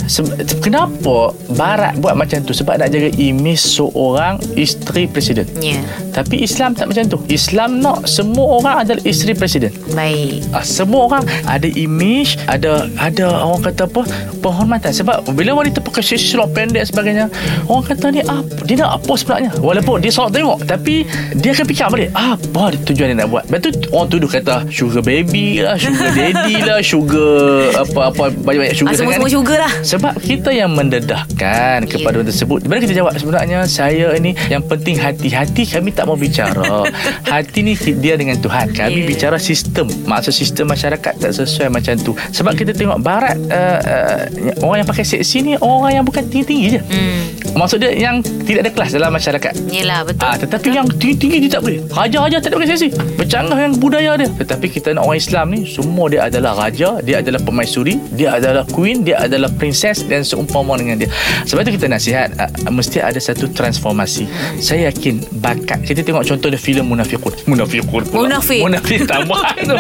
Se- 0.06 0.32
kenapa 0.58 1.16
barat 1.50 1.94
buat 1.98 2.16
macam 2.16 2.40
tu? 2.42 2.52
Sebab 2.52 2.76
nak 2.76 2.88
jaga 2.88 3.10
imej 3.14 3.60
seorang 3.60 4.36
isteri 4.56 5.06
presiden. 5.06 5.46
Ya 5.58 5.80
Tapi 6.12 6.40
Islam 6.40 6.72
tak 6.72 6.88
macam 6.88 7.04
tu. 7.08 7.18
Islam 7.28 7.80
nak 7.80 8.04
semua 8.06 8.60
orang 8.60 8.76
adalah 8.82 9.04
isteri 9.04 9.32
presiden. 9.32 9.72
Baik 9.92 10.44
Ah, 10.50 10.64
semua 10.64 11.06
orang 11.06 11.24
ada 11.46 11.68
image, 11.68 12.40
ada 12.46 12.88
ada 12.98 13.26
orang 13.42 13.64
kata 13.64 13.86
apa? 13.86 14.02
penghormatan 14.42 14.90
sebab 14.90 15.22
bila 15.32 15.54
wanita 15.56 15.78
pakai 15.80 16.02
seluar 16.02 16.50
pendek 16.50 16.82
sebagainya, 16.84 17.30
orang 17.68 17.86
kata 17.86 18.10
ni 18.10 18.22
apa? 18.24 18.66
Dia 18.66 18.82
nak 18.82 18.98
apa 18.98 19.14
sebenarnya? 19.14 19.52
Walaupun 19.56 20.02
dia 20.02 20.10
solat 20.10 20.34
tengok 20.34 20.66
tapi 20.66 21.06
dia 21.38 21.54
akan 21.54 21.66
fikir 21.66 21.86
balik, 21.88 22.10
apa 22.12 22.64
dia 22.74 23.01
tujuan 23.02 23.18
dia 23.18 23.26
nak 23.26 23.30
buat? 23.30 23.44
Lepas 23.50 23.60
tu 23.60 23.70
orang 23.90 24.08
tuduh 24.08 24.30
kata 24.30 24.56
sugar 24.70 25.02
baby 25.02 25.58
lah, 25.58 25.74
sugar 25.74 26.14
daddy 26.18 26.56
lah, 26.62 26.80
sugar 26.80 27.74
apa-apa 27.82 28.30
banyak-banyak 28.32 28.78
sugar 28.78 28.94
ah, 28.94 28.96
Semua-semua 28.96 29.26
ni. 29.26 29.34
juga 29.34 29.56
lah 29.58 29.74
Sebab 29.82 30.14
kita 30.22 30.50
yang 30.52 30.70
mendedahkan 30.72 31.90
kepada 31.90 32.12
Ya. 32.12 32.20
yeah. 32.20 32.28
tersebut. 32.28 32.60
Bila 32.62 32.78
kita 32.78 32.94
jawab 32.94 33.12
sebenarnya 33.16 33.66
saya 33.66 34.14
ini 34.14 34.38
yang 34.46 34.62
penting 34.62 34.94
hati-hati 34.94 35.66
kami 35.66 35.90
tak 35.90 36.06
mau 36.06 36.14
bicara. 36.14 36.86
hati 37.34 37.64
ni 37.64 37.74
dia 37.74 38.14
dengan 38.14 38.38
Tuhan. 38.38 38.70
Kami 38.70 39.00
Ya. 39.00 39.08
bicara 39.08 39.38
sistem. 39.38 39.90
Maksud 40.06 40.30
sistem 40.30 40.70
masyarakat 40.70 41.14
tak 41.18 41.32
sesuai 41.32 41.72
macam 41.72 41.98
tu. 41.98 42.14
Sebab 42.30 42.54
kita 42.54 42.72
tengok 42.72 43.02
barat 43.02 43.40
uh, 43.50 43.80
uh, 43.82 44.20
orang 44.62 44.84
yang 44.84 44.90
pakai 44.90 45.02
seksi 45.04 45.38
ni 45.42 45.54
orang 45.58 45.98
yang 45.98 46.06
bukan 46.06 46.22
tinggi-tinggi 46.22 46.68
je. 46.70 46.82
hmm. 46.84 47.41
Maksud 47.52 47.78
dia 47.78 47.92
yang 47.92 48.24
tidak 48.24 48.68
ada 48.68 48.72
kelas 48.72 48.90
dalam 48.92 49.12
masyarakat. 49.12 49.54
Yelah 49.68 50.08
betul 50.08 50.24
Ah, 50.24 50.36
tetapi 50.36 50.68
yang 50.72 50.88
tinggi-tinggi 50.88 51.38
dia 51.46 51.52
tak 51.52 51.62
boleh. 51.62 51.84
Raja-raja 51.90 52.38
tak 52.40 52.54
ada 52.54 52.66
seksi. 52.66 52.90
Bercanggah 53.16 53.56
dengan 53.56 53.74
budaya 53.76 54.12
dia. 54.16 54.30
Tetapi 54.32 54.68
kita 54.68 54.96
nak 54.96 55.04
orang 55.04 55.20
Islam 55.20 55.46
ni 55.52 55.68
semua 55.68 56.08
dia 56.08 56.26
adalah 56.26 56.56
raja, 56.58 56.98
dia 57.00 57.20
adalah 57.20 57.40
permaisuri, 57.40 58.00
dia 58.16 58.40
adalah 58.40 58.64
queen, 58.72 59.04
dia 59.04 59.20
adalah 59.20 59.52
princess 59.52 60.02
dan 60.04 60.24
seumpama 60.24 60.80
dengan 60.80 61.04
dia. 61.04 61.10
Sebab 61.44 61.62
tu 61.64 61.72
kita 61.76 61.88
nasihat 61.88 62.32
uh, 62.40 62.50
mesti 62.72 62.98
ada 62.98 63.20
satu 63.20 63.52
transformasi. 63.52 64.26
Saya 64.58 64.88
yakin 64.88 65.20
bakat. 65.38 65.84
Kita 65.84 66.02
tengok 66.02 66.24
contoh 66.24 66.48
dia 66.48 66.58
filem 66.58 66.88
Munafiqun. 66.88 67.36
Munafiqun. 67.46 68.04
pula. 68.08 68.32
Munafik. 68.32 68.62
Munafik 68.64 69.00
tambahan 69.06 69.60
tu. 69.70 69.76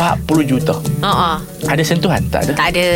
40 0.00 0.50
juta. 0.50 0.74
uh-uh. 1.00 1.36
Ada 1.64 1.82
sentuhan? 1.82 2.20
Tak 2.28 2.48
ada. 2.48 2.52
Tak 2.56 2.68
ada 2.74 2.86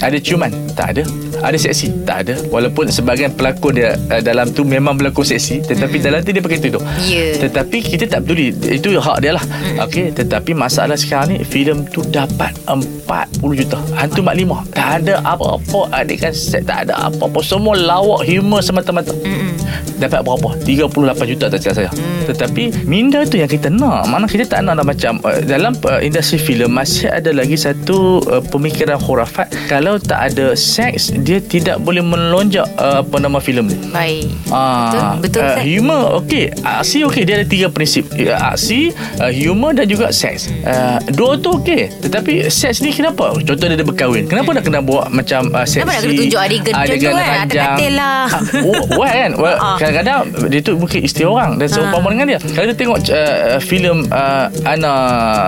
Ada 0.00 0.16
ciuman? 0.18 0.50
Tak 0.74 0.96
ada. 0.96 1.02
Ada 1.40 1.56
seksi? 1.56 2.04
Tak 2.04 2.16
ada. 2.26 2.34
Walaupun 2.48 2.88
sebahagian 3.10 3.34
pelakon 3.34 3.74
dia 3.74 3.98
uh, 4.14 4.22
dalam 4.22 4.54
tu 4.54 4.62
memang 4.62 4.94
berlakon 4.94 5.26
seksi, 5.26 5.66
tetapi 5.66 5.98
mm. 5.98 6.04
dalam 6.06 6.18
tu 6.22 6.30
dia 6.30 6.38
pakai 6.38 6.62
tudung. 6.62 6.86
Ya. 7.10 7.42
Tetapi 7.42 7.82
kita 7.82 8.06
tak 8.06 8.22
peduli. 8.22 8.54
Itu 8.54 8.94
hak 8.94 9.18
dia 9.18 9.34
lah. 9.34 9.42
Mm. 9.42 9.82
Okey, 9.82 10.06
tetapi 10.14 10.54
masalah 10.54 10.94
sekarang 10.94 11.34
ni 11.34 11.38
filem 11.42 11.82
tu 11.90 12.06
dapat 12.06 12.54
40 12.70 13.42
juta. 13.58 13.82
Hantu 13.98 14.22
Mak 14.22 14.34
Lima. 14.38 14.62
Tak 14.70 15.02
ada 15.02 15.18
apa-apa 15.26 15.90
adegan 15.90 16.30
set, 16.30 16.70
tak 16.70 16.86
ada 16.86 17.10
apa-apa. 17.10 17.42
Semua 17.42 17.74
lawak 17.74 18.30
humor 18.30 18.62
semata-mata. 18.62 19.10
Mm-mm. 19.26 19.58
Dapat 19.98 20.22
berapa? 20.22 20.54
38 20.62 21.30
juta 21.34 21.50
tak 21.50 21.58
silap 21.58 21.74
saya. 21.74 21.90
Mm. 21.90 22.22
Tetapi 22.30 22.62
minda 22.86 23.26
tu 23.26 23.42
yang 23.42 23.50
kita 23.50 23.66
nak. 23.74 24.06
Mana 24.06 24.30
kita 24.30 24.46
tak 24.46 24.62
nak 24.62 24.78
dah 24.78 24.86
macam 24.86 25.18
uh, 25.26 25.42
dalam 25.42 25.74
uh, 25.82 25.98
industri 25.98 26.38
filem 26.38 26.70
masih 26.70 27.10
ada 27.10 27.34
lagi 27.34 27.58
satu 27.58 28.22
uh, 28.30 28.38
pemikiran 28.54 29.02
khurafat 29.02 29.50
kalau 29.66 29.98
tak 29.98 30.30
ada 30.30 30.54
seks 30.54 31.10
dia 31.26 31.42
tidak 31.42 31.82
boleh 31.82 32.04
melonjak 32.04 32.68
uh, 32.78 32.99
apa 33.00 33.16
nama 33.16 33.38
filem 33.38 33.66
ni. 33.66 33.76
Baik 33.90 34.28
Ah, 34.50 35.16
Betul, 35.16 35.40
betul, 35.40 35.42
uh, 35.46 35.56
humor 35.60 36.02
okey, 36.20 36.44
aksi 36.60 36.98
okey 37.04 37.22
dia 37.22 37.34
ada 37.36 37.46
tiga 37.46 37.66
prinsip. 37.66 38.04
Uh, 38.10 38.34
aksi, 38.34 38.90
uh, 39.16 39.30
humor 39.30 39.72
dan 39.72 39.86
juga 39.86 40.10
seks. 40.10 40.50
Uh, 40.62 40.98
dua 41.10 41.36
tu 41.36 41.54
okey, 41.56 41.88
tetapi 42.00 42.46
seks 42.46 42.80
ni 42.80 42.90
kenapa? 42.90 43.32
Contoh 43.36 43.56
dia 43.62 43.72
ada 43.72 43.82
berkahwin. 43.82 44.26
Kenapa 44.26 44.52
nak 44.52 44.64
kena 44.64 44.80
buat 44.80 45.08
macam 45.08 45.50
uh, 45.50 45.62
seksi? 45.62 45.80
Kenapa 45.80 45.92
nak 45.92 46.02
kena 46.02 46.14
tunjuk 46.16 46.40
adegan 46.40 46.72
macam 46.74 46.96
tu, 46.96 47.08
kan? 47.10 47.38
Atas 47.40 47.54
katil 47.54 47.92
lah. 47.94 48.24
Ah, 48.26 48.40
oh, 48.66 48.82
why 48.96 49.10
kan? 49.16 49.32
Well, 49.34 49.56
Ah. 49.56 49.76
kadang-kadang 49.76 50.20
dia 50.48 50.60
tu 50.60 50.72
mungkin 50.74 51.00
isteri 51.00 51.24
orang 51.24 51.56
dan 51.56 51.68
seumpama 51.68 52.10
dengan 52.10 52.26
dia. 52.26 52.38
Kalau 52.40 52.64
kita 52.66 52.76
tengok 52.76 52.98
uh, 53.06 53.58
filem 53.60 53.98
uh, 54.08 54.46
Ana 54.64 54.92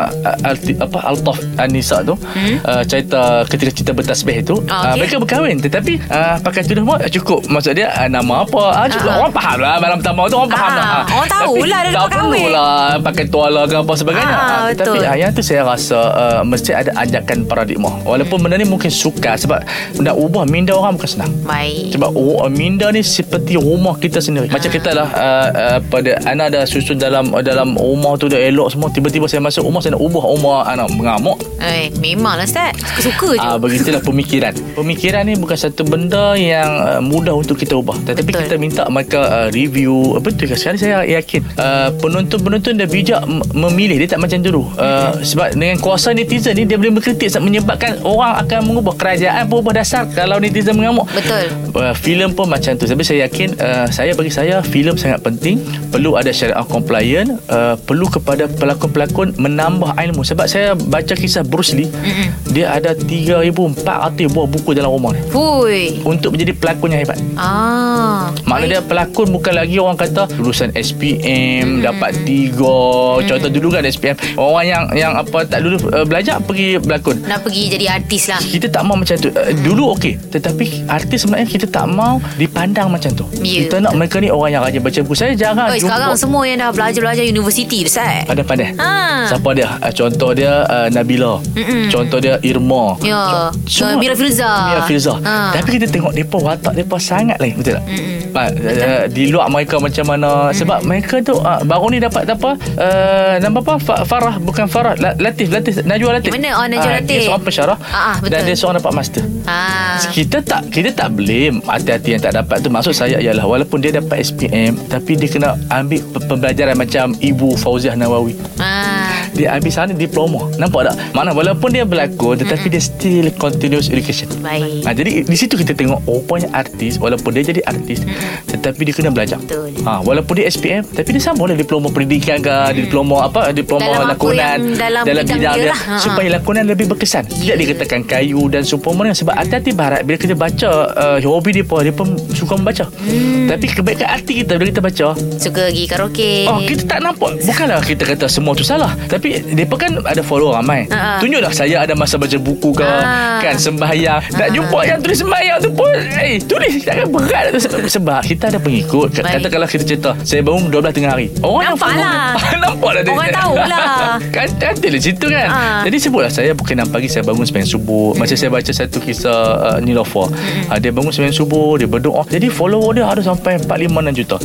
uh, 0.06 0.48
Alti, 0.48 0.72
apa 0.76 0.98
Altaf 1.02 1.38
Anisa 1.56 2.00
tu, 2.02 2.14
hmm? 2.14 2.56
uh, 2.62 2.82
cerita 2.84 3.42
ketika 3.46 3.70
cerita 3.72 3.92
bertasbih 3.92 4.36
itu, 4.40 4.54
Ah, 4.68 4.92
uh, 4.92 4.94
mereka 4.96 5.18
berkahwin 5.18 5.58
tetapi 5.58 5.98
uh, 6.08 6.36
pakai 6.40 6.62
tudung 6.62 6.86
buat 6.86 7.02
cukup 7.10 7.41
Maksud 7.44 7.72
dia 7.72 7.88
uh, 7.88 8.06
Nama 8.06 8.34
apa 8.42 8.62
ah, 8.64 8.84
uh, 8.84 9.00
Ah. 9.02 9.16
Orang 9.18 9.32
faham 9.32 9.58
lah 9.58 9.74
Malam 9.78 9.96
pertama 9.98 10.20
tu 10.26 10.36
orang 10.36 10.50
faham 10.50 10.70
Ah, 10.70 10.76
lah 10.76 10.86
Ah. 10.92 11.02
orang 11.12 11.28
tahulah 11.28 11.48
Tapi 11.52 11.68
dah 11.68 11.92
Tak 11.92 12.02
lepas 12.02 12.10
perlu 12.12 12.30
kahwin. 12.32 12.50
lah 12.50 12.76
Pakai 13.00 13.24
tuala 13.26 13.60
ke 13.64 13.74
apa 13.76 13.92
sebagainya 13.94 14.36
betul. 14.68 14.94
Tapi 14.94 14.98
ah, 15.02 15.14
yang 15.16 15.30
tu 15.30 15.42
saya 15.42 15.62
rasa 15.62 15.98
uh, 16.12 16.40
Mesti 16.42 16.70
ada 16.72 16.90
ajakan 16.96 17.38
paradigma 17.44 17.90
Walaupun 18.02 18.36
benda 18.38 18.56
ni 18.56 18.64
mungkin 18.64 18.88
sukar 18.88 19.34
Sebab 19.34 19.58
Nak 19.98 20.14
ubah 20.14 20.44
minda 20.44 20.72
orang 20.72 20.94
bukan 20.94 21.10
senang 21.10 21.32
Baik 21.42 21.92
sebab 21.92 22.08
oh, 22.12 22.48
minda 22.48 22.88
ni 22.88 23.00
seperti 23.00 23.54
rumah 23.54 23.94
kita 23.94 24.18
sendiri. 24.18 24.48
Macam 24.48 24.66
kita 24.66 24.90
lah 24.90 25.08
uh, 25.08 25.48
uh, 25.52 25.78
pada 25.84 26.18
anak 26.24 26.50
dah 26.50 26.64
susun 26.64 26.96
dalam 26.96 27.28
dalam 27.40 27.74
rumah 27.74 28.16
tu 28.16 28.26
dah 28.26 28.38
elok 28.38 28.68
semua. 28.68 28.88
Tiba-tiba 28.88 29.24
saya 29.24 29.38
masuk 29.38 29.62
rumah 29.62 29.78
saya 29.78 29.94
nak 29.94 30.02
ubah 30.02 30.24
rumah 30.24 30.64
anak 30.64 30.88
mengamuk. 30.90 31.36
Eh, 31.58 31.92
memanglah 31.94 32.42
Ustaz 32.42 32.74
Suka-suka 32.96 33.28
je 33.34 33.40
Ah 33.40 33.54
begitulah 33.54 34.00
pemikiran. 34.00 34.50
Pemikiran 34.78 35.22
ni 35.22 35.36
bukan 35.36 35.54
satu 35.54 35.84
benda 35.84 36.32
yang 36.34 36.70
uh, 36.80 36.98
mudah 36.98 37.31
untuk 37.38 37.56
kita 37.56 37.78
ubah. 37.78 37.96
Tetapi 38.04 38.30
Betul. 38.34 38.42
kita 38.44 38.54
minta 38.60 38.82
mereka 38.90 39.20
uh, 39.24 39.48
review. 39.48 40.18
Betul 40.18 40.52
ke? 40.52 40.56
Sekarang 40.58 40.80
saya 40.80 41.06
yakin 41.06 41.40
uh, 41.56 41.88
penonton-penonton 42.02 42.76
dah 42.76 42.88
bijak 42.88 43.22
memilih. 43.54 43.96
Dia 44.02 44.18
tak 44.18 44.20
macam 44.20 44.42
dulu. 44.42 44.68
Uh, 44.76 45.16
sebab 45.24 45.56
dengan 45.56 45.78
kuasa 45.80 46.12
netizen 46.12 46.58
ni 46.58 46.68
dia 46.68 46.76
boleh 46.76 46.92
sebab 47.32 47.44
menyebabkan 47.46 48.02
orang 48.04 48.42
akan 48.44 48.58
mengubah 48.68 48.94
kerajaan 48.98 49.48
pun 49.48 49.64
ubah 49.64 49.74
dasar 49.80 50.04
kalau 50.12 50.36
netizen 50.36 50.76
mengamuk. 50.76 51.08
Betul. 51.14 51.48
Uh, 51.72 51.94
filem 51.96 52.34
pun 52.34 52.50
macam 52.50 52.74
tu. 52.76 52.84
Tapi 52.84 53.02
saya 53.06 53.24
yakin 53.30 53.56
uh, 53.56 53.86
saya 53.88 54.12
bagi 54.12 54.32
saya 54.34 54.60
filem 54.60 54.98
sangat 54.98 55.22
penting. 55.22 55.62
Perlu 55.88 56.18
ada 56.18 56.34
syariah 56.34 56.64
compliant, 56.66 57.40
uh, 57.48 57.78
perlu 57.78 58.08
kepada 58.08 58.48
pelakon-pelakon 58.48 59.38
menambah 59.38 59.94
ilmu 59.96 60.24
sebab 60.26 60.50
saya 60.50 60.74
baca 60.74 61.14
kisah 61.14 61.46
Bruce 61.46 61.72
Lee. 61.72 61.88
Mm-mm. 61.88 62.28
Dia 62.52 62.76
ada 62.76 62.92
3400 62.96 64.32
buah 64.32 64.46
buku 64.48 64.70
dalam 64.76 64.90
rumah 64.92 65.12
dia 65.12 65.22
Hui 65.30 66.02
untuk 66.02 66.34
menjadi 66.34 66.52
pelakon 66.56 66.90
yang 66.92 67.06
hebat. 67.06 67.18
Ah 67.34 68.30
Maknanya 68.46 68.68
dia 68.68 68.80
pelakon 68.84 69.32
bukan 69.32 69.54
lagi 69.56 69.76
orang 69.80 69.96
kata 69.96 70.28
lulusan 70.38 70.70
SPM 70.76 71.80
hmm. 71.80 71.84
dapat 71.84 72.10
tiga. 72.24 72.78
Hmm. 73.18 73.24
Contoh 73.26 73.50
dulu 73.50 73.68
kan 73.72 73.82
SPM 73.84 74.16
orang 74.36 74.64
yang 74.66 74.82
yang 74.92 75.12
apa 75.16 75.44
tak 75.48 75.64
dulu 75.64 75.76
uh, 75.92 76.04
belajar 76.04 76.38
pergi 76.42 76.78
berlakon. 76.78 77.22
Nak 77.26 77.42
pergi 77.44 77.72
jadi 77.72 77.86
artis 77.88 78.28
lah 78.28 78.40
Kita 78.40 78.66
tak 78.68 78.82
mau 78.84 78.96
macam 78.96 79.14
tu 79.16 79.28
uh, 79.32 79.52
Dulu 79.64 79.96
okey 79.96 80.14
Tetapi 80.32 80.88
artis 80.88 81.24
sebenarnya 81.24 81.48
Kita 81.48 81.66
tak 81.68 81.86
mau 81.88 82.18
Dipandang 82.36 82.88
macam 82.92 83.10
tu 83.12 83.24
Ya, 83.40 83.66
Kita 83.66 83.80
nak 83.80 83.96
mereka 83.96 84.18
ni 84.20 84.28
Orang 84.28 84.50
yang 84.52 84.62
rajin 84.64 84.80
baca 84.82 84.98
buku 85.04 85.14
Saya 85.16 85.32
jarang 85.36 85.68
Oi, 85.72 85.80
jumpa 85.80 85.92
sekarang 85.92 86.12
semua 86.18 86.42
yang 86.44 86.58
dah 86.60 86.70
belajar-belajar 86.74 87.24
universiti 87.26 87.84
Ustaz 87.86 88.28
Pandai-pandai 88.28 88.74
Ha. 88.76 89.28
Siapa 89.28 89.48
dia 89.52 89.68
uh, 89.78 89.92
Contoh 89.92 90.30
dia 90.32 90.64
uh, 90.64 90.88
Nabila 90.88 91.38
Mm-mm. 91.54 91.92
Contoh 91.92 92.18
dia 92.18 92.40
Irma 92.42 92.96
Ya. 93.04 93.52
Uh, 93.52 93.96
Mira 94.00 94.16
Filza. 94.16 94.50
Mira 94.72 94.82
Filza 94.88 95.14
Ha. 95.22 95.54
Tapi 95.54 95.78
kita 95.78 95.86
tengok 95.92 96.12
Mereka 96.16 96.38
watak 96.40 96.72
mereka 96.72 96.96
sangat 97.02 97.36
lain 97.36 97.54
Betul 97.54 97.74
tak 97.74 97.84
Mm-mm. 97.84 98.20
Uh, 98.32 98.48
uh, 98.48 99.04
di 99.08 99.28
luar 99.28 99.44
mereka 99.46 99.76
macam 99.76 100.04
mana 100.06 100.30
sebab 100.50 100.82
mereka 100.82 101.20
tu 101.20 101.34
uh, 101.34 101.60
baru 101.62 101.90
ni 101.90 101.98
dapat 101.98 102.24
apa 102.24 102.54
uh, 102.56 103.34
nama 103.36 103.58
apa 103.58 103.74
Fa- 103.76 104.02
Farah 104.02 104.38
bukan 104.38 104.64
Farah 104.64 104.96
La- 104.96 105.18
Latif 105.18 105.50
Latif 105.50 105.82
Najwa 105.82 106.16
Latif 106.16 106.32
mana? 106.32 106.54
Oh, 106.54 106.64
Najwa 106.64 106.80
Ah, 106.86 106.96
Latif. 106.96 107.12
dia 107.12 107.26
seorang 107.26 107.42
pensyarah 107.42 107.76
Ah, 107.82 107.92
ah, 107.92 108.16
betul. 108.16 108.30
dan 108.30 108.40
dia 108.42 108.54
seorang 108.54 108.76
dapat 108.78 108.92
master 108.94 109.22
Ah. 109.42 110.00
kita 110.08 110.38
tak 110.40 110.62
kita 110.70 110.88
tak 110.90 111.08
blame 111.10 111.60
hati-hati 111.62 112.08
yang 112.10 112.22
tak 112.22 112.32
dapat 112.34 112.56
tu 112.58 112.68
maksud 112.68 112.94
saya 112.94 113.18
ialah 113.18 113.42
walaupun 113.42 113.78
dia 113.78 113.92
dapat 113.92 114.22
SPM 114.22 114.80
tapi 114.86 115.12
dia 115.14 115.28
kena 115.28 115.48
ambil 115.68 116.00
pe- 116.00 116.24
pembelajaran 116.24 116.74
macam 116.74 117.12
Ibu 117.14 117.54
Fauziah 117.54 117.92
Nawawi 117.92 118.32
Ah. 118.56 119.11
Dia 119.36 119.52
ambil 119.54 119.72
sana 119.72 119.92
diploma 119.92 120.48
nampak 120.56 120.90
tak 120.90 120.96
mana 121.12 121.30
walaupun 121.36 121.72
dia 121.72 121.84
berlakon 121.84 122.40
tetapi 122.40 122.66
dia 122.72 122.82
still 122.82 123.28
continuous 123.36 123.92
education 123.92 124.28
Baik. 124.40 124.84
Ha, 124.84 124.90
jadi 124.96 125.22
di 125.22 125.36
situ 125.36 125.54
kita 125.54 125.76
tengok 125.76 126.02
oh 126.08 126.22
rupanya 126.22 126.48
artis 126.54 127.02
walaupun 127.02 127.34
dia 127.34 127.42
jadi 127.50 127.60
artis 127.66 128.06
tetapi 128.46 128.86
dia 128.86 128.94
kena 128.94 129.10
belajar. 129.10 129.42
Betul. 129.42 129.74
Ha, 129.82 129.98
walaupun 130.06 130.38
dia 130.38 130.46
SPM 130.46 130.86
tapi 130.86 131.18
dia 131.18 131.22
sama 131.22 131.50
lah 131.50 131.58
diploma 131.58 131.90
pendidikan 131.90 132.38
ke 132.38 132.78
diploma 132.78 133.26
apa 133.26 133.50
diploma 133.50 133.82
Dalam 133.82 134.06
lakonan 134.06 134.58
yang 134.62 134.78
dalam 134.78 135.02
bidang 135.02 135.26
dia 135.26 135.50
dia 135.58 135.70
lah. 135.74 135.78
Ha, 135.82 135.92
ha. 135.98 136.00
supaya 136.00 136.28
lakonan 136.38 136.64
lebih 136.70 136.86
berkesan. 136.86 137.26
Tidak 137.26 137.58
dikatakan 137.58 138.06
kayu 138.06 138.46
dan 138.46 138.62
seumpamanya 138.62 139.18
sebab 139.18 139.34
hati-hati 139.34 139.74
barat 139.74 140.06
bila 140.06 140.16
kita 140.16 140.38
baca 140.38 140.70
uh, 140.94 141.18
hobi 141.20 141.58
dia 141.58 141.64
pun 141.66 141.82
dia 141.82 141.94
pun 141.94 142.14
suka 142.30 142.54
membaca. 142.54 142.86
Hmm. 143.02 143.50
Tapi 143.50 143.66
kebaikan 143.66 144.08
hati 144.08 144.32
kita 144.46 144.56
bila 144.56 144.68
kita 144.70 144.82
baca 144.82 145.08
Suka 145.36 145.68
pergi 145.68 145.84
karaoke 145.90 146.32
Oh 146.48 146.58
kita 146.62 146.82
tak 146.88 147.00
nampak 147.02 147.36
Bukanlah 147.42 147.82
kita 147.82 148.02
kata 148.06 148.26
semua 148.30 148.56
tu 148.56 148.64
salah 148.64 148.94
Tapi 149.10 149.21
Mereka 149.22 149.74
kan 149.76 149.92
ada 150.02 150.20
follow 150.20 150.50
ramai 150.50 150.84
ha. 150.88 151.16
Tunjuklah 151.16 151.50
saya 151.50 151.80
ada 151.80 151.94
masa 151.94 152.16
baca 152.16 152.34
buku 152.34 152.70
ke 152.72 152.82
Ha. 152.82 153.40
Kan 153.40 153.56
sembahyang 153.56 154.20
Nak 154.32 154.42
Ha. 154.42 154.52
jumpa 154.52 154.78
yang 154.82 154.98
tulis 154.98 155.18
sembahyang 155.18 155.58
tu 155.58 155.70
pun 155.70 155.94
Eh 156.14 156.36
tulis 156.38 156.82
Takkan 156.82 157.08
berat 157.08 157.44
tu 157.50 157.58
Sebab 157.88 158.20
kita 158.22 158.48
ada 158.48 158.58
pengikut 158.58 159.14
Baik. 159.14 159.38
Katakanlah 159.38 159.66
kita 159.66 159.84
cerita 159.84 160.10
Saya 160.20 160.40
bangun 160.40 160.68
12 160.68 160.92
tengah 160.92 161.10
hari 161.10 161.26
Orang 161.40 161.62
yang 161.62 161.74
Nampak 161.74 161.88
follow 161.88 162.02
lah. 162.02 162.30
Nampak 162.64 162.90
lah. 162.90 163.02
Orang 163.04 163.30
tahulah. 163.32 163.88
Kan 164.34 164.46
cantik 164.56 164.88
lah 164.88 165.00
cerita 165.00 165.26
kan 165.28 165.40
Ha. 165.44 165.60
Jadi 165.84 165.96
sebutlah 165.98 166.28
saya 166.28 166.50
Bukan 166.52 166.74
6 166.78 166.88
pagi 166.88 167.06
Saya 167.06 167.22
bangun 167.22 167.42
sembahyang 167.42 167.70
subuh 167.70 168.08
Macam 168.14 168.34
saya 168.34 168.50
baca 168.50 168.70
satu 168.70 168.98
kisah 168.98 169.40
uh, 169.58 169.78
Nilofa 169.78 170.26
uh, 170.68 170.78
Dia 170.78 170.90
bangun 170.90 171.10
sembahyang 171.10 171.36
subuh 171.36 171.76
Dia 171.76 171.86
berdoa 171.86 172.22
Jadi 172.26 172.46
follower 172.48 172.90
dia 172.92 173.04
ada 173.04 173.20
sampai 173.20 173.58
4, 173.58 173.66
5, 173.66 173.88
6 173.90 174.18
juta 174.18 174.36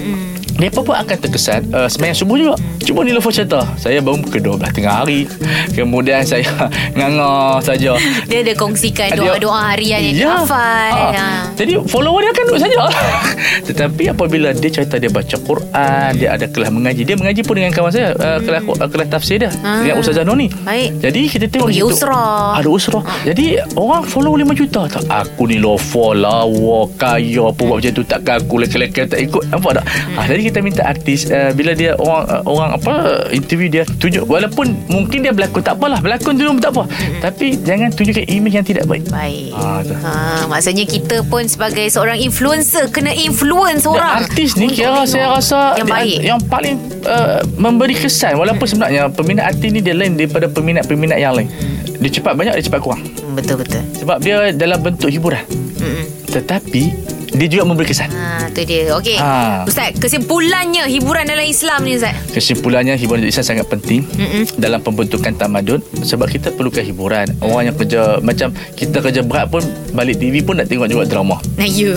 Mereka 0.57 0.81
pun 0.81 0.93
akan 0.93 1.17
terkesan 1.17 1.61
uh, 1.69 1.85
Sembahyang 1.85 2.17
subuh 2.17 2.35
juga 2.35 2.53
Cuma 2.79 3.01
Nilofa 3.01 3.29
cerita 3.29 3.61
Saya 3.75 3.99
bangun 3.99 4.21
pukul 4.21 4.57
12 4.57 4.73
tengah 4.73 4.93
hari 4.97 5.29
Kemudian 5.69 6.21
saya 6.21 6.49
Nganga 6.97 7.31
saja 7.59 7.93
Dia 8.25 8.39
ada 8.39 8.53
kongsikan 8.53 9.13
doa-doa 9.13 9.71
harian 9.71 10.01
yang 10.01 10.15
dia 10.15 10.29
hafal 10.35 10.65
Ah. 10.89 11.11
ha. 11.11 11.25
Jadi 11.53 11.77
follower 11.83 12.19
dia 12.19 12.31
akan 12.31 12.43
duduk 12.47 12.59
saja 12.59 12.75
Tetapi 13.67 14.03
apabila 14.09 14.49
dia 14.51 14.69
cerita 14.71 14.95
Dia 14.95 15.07
baca 15.07 15.35
Quran 15.37 16.09
Dia 16.15 16.29
ada 16.31 16.45
kelas 16.45 16.69
mengaji 16.69 17.01
Dia 17.03 17.15
mengaji 17.15 17.41
pun 17.41 17.53
dengan 17.53 17.71
kawan 17.71 17.91
saya 17.91 18.13
uh, 18.13 18.39
kelas, 18.39 18.61
uh, 18.65 18.87
kelas 18.87 19.07
tafsir 19.09 19.37
dia 19.37 19.51
Ah. 19.59 19.79
Dengan 19.79 19.99
Ustazah 19.99 20.23
Noni 20.23 20.49
Baik. 20.59 20.97
Jadi 20.99 21.21
kita 21.27 21.45
tengok 21.47 21.69
situ, 21.69 21.85
usrah. 21.87 22.55
Ada 22.55 22.67
usrah 22.67 23.03
Jadi 23.23 23.45
orang 23.73 24.01
follow 24.03 24.33
5 24.33 24.47
juta 24.55 24.81
tak? 24.87 25.03
Aku 25.07 25.45
ni 25.45 25.57
lofa 25.57 26.13
Lawa 26.13 26.89
Kaya 26.93 27.43
apa 27.45 27.61
buat 27.61 27.77
macam 27.77 27.91
tu 27.91 28.03
Takkan 28.03 28.39
aku 28.39 28.53
lelaki-lelaki 28.57 29.05
tak 29.05 29.19
ikut 29.19 29.43
Nampak 29.47 29.71
tak 29.75 29.85
Hmm. 29.87 30.19
ah, 30.19 30.25
Jadi 30.25 30.46
kita 30.47 30.59
minta 30.59 30.81
artis 30.81 31.27
uh, 31.27 31.51
Bila 31.51 31.71
dia 31.71 31.93
orang 31.95 32.23
uh, 32.25 32.41
orang 32.43 32.69
apa 32.73 32.93
Interview 33.29 33.67
dia 33.67 33.83
Tunjuk 33.83 34.23
Walaupun 34.23 34.71
mungkin 34.87 35.21
dia 35.21 35.31
berlakon 35.31 35.61
Tak 35.61 35.75
apalah 35.75 35.99
Berlakon 35.99 36.33
dulu 36.33 36.57
tak 36.57 36.71
apa 36.71 36.83
Tapi 37.19 37.59
jangan 37.59 37.89
tunjukkan 37.89 38.25
imej 38.25 38.53
yang 38.53 38.65
tidak 38.65 38.85
baik 38.85 39.03
Baik 39.07 39.51
Ah, 39.51 39.79
tu. 39.81 39.93
ha, 39.93 40.11
Maksudnya 40.47 40.83
kita 40.83 41.23
pun 41.23 41.43
sebagai 41.43 41.87
seorang 41.87 42.17
influencer 42.17 42.87
Kena 42.87 43.11
influence 43.11 43.83
Dan 43.83 43.93
orang 43.93 44.11
artis 44.21 44.55
ni 44.55 44.69
kira 44.69 45.03
saya 45.03 45.29
rasa 45.29 45.75
Yang 45.75 45.85
dia- 45.85 45.95
baik 45.95 46.17
yang 46.19 46.39
paling 46.43 46.75
uh, 47.03 47.39
memberi 47.55 47.93
kesan 47.93 48.35
walaupun 48.35 48.63
sebenarnya 48.63 49.07
peminat 49.09 49.47
artis 49.47 49.69
ni 49.69 49.79
dia 49.79 49.91
lain 49.91 50.13
daripada 50.13 50.45
peminat-peminat 50.45 51.17
yang 51.17 51.33
lain. 51.33 51.47
Dia 51.97 52.09
cepat 52.11 52.33
banyak 52.33 52.53
dia 52.53 52.63
cepat 52.63 52.79
kurang. 52.79 53.01
Hmm, 53.01 53.33
Betul-betul 53.33 53.81
Sebab 53.97 54.17
dia 54.19 54.51
dalam 54.51 54.79
bentuk 54.79 55.07
hiburan. 55.07 55.41
Mm-mm. 55.77 56.03
Tetapi 56.27 56.83
dia 57.37 57.47
juga 57.47 57.63
memberi 57.63 57.87
kesan. 57.87 58.09
Ha, 58.09 58.49
tu 58.49 58.61
dia. 58.61 58.91
Okey. 58.93 59.15
Ha. 59.15 59.63
Ustaz, 59.63 59.93
kesimpulannya 59.95 60.85
hiburan 60.85 61.23
dalam 61.23 61.43
Islam 61.43 61.81
ni 61.81 61.95
Ustaz. 61.95 62.13
Kesimpulannya 62.29 62.93
hiburan 62.93 63.23
Islam 63.23 63.45
sangat 63.47 63.65
penting 63.65 64.01
Mm-mm. 64.11 64.43
dalam 64.55 64.79
pembentukan 64.79 65.31
tamadun 65.31 65.77
sebab 65.99 66.27
kita 66.27 66.51
perlukan 66.51 66.81
hiburan. 66.81 67.29
Orang 67.39 67.63
yang 67.63 67.75
kerja 67.75 68.01
macam 68.19 68.49
kita 68.73 68.97
kerja 68.99 69.21
berat 69.21 69.47
pun 69.47 69.61
balik 69.91 70.17
TV 70.17 70.41
pun 70.41 70.55
nak 70.55 70.65
tengok 70.65 70.87
juga 70.87 71.05
drama. 71.05 71.37
Nah, 71.53 71.65
ya. 71.65 71.93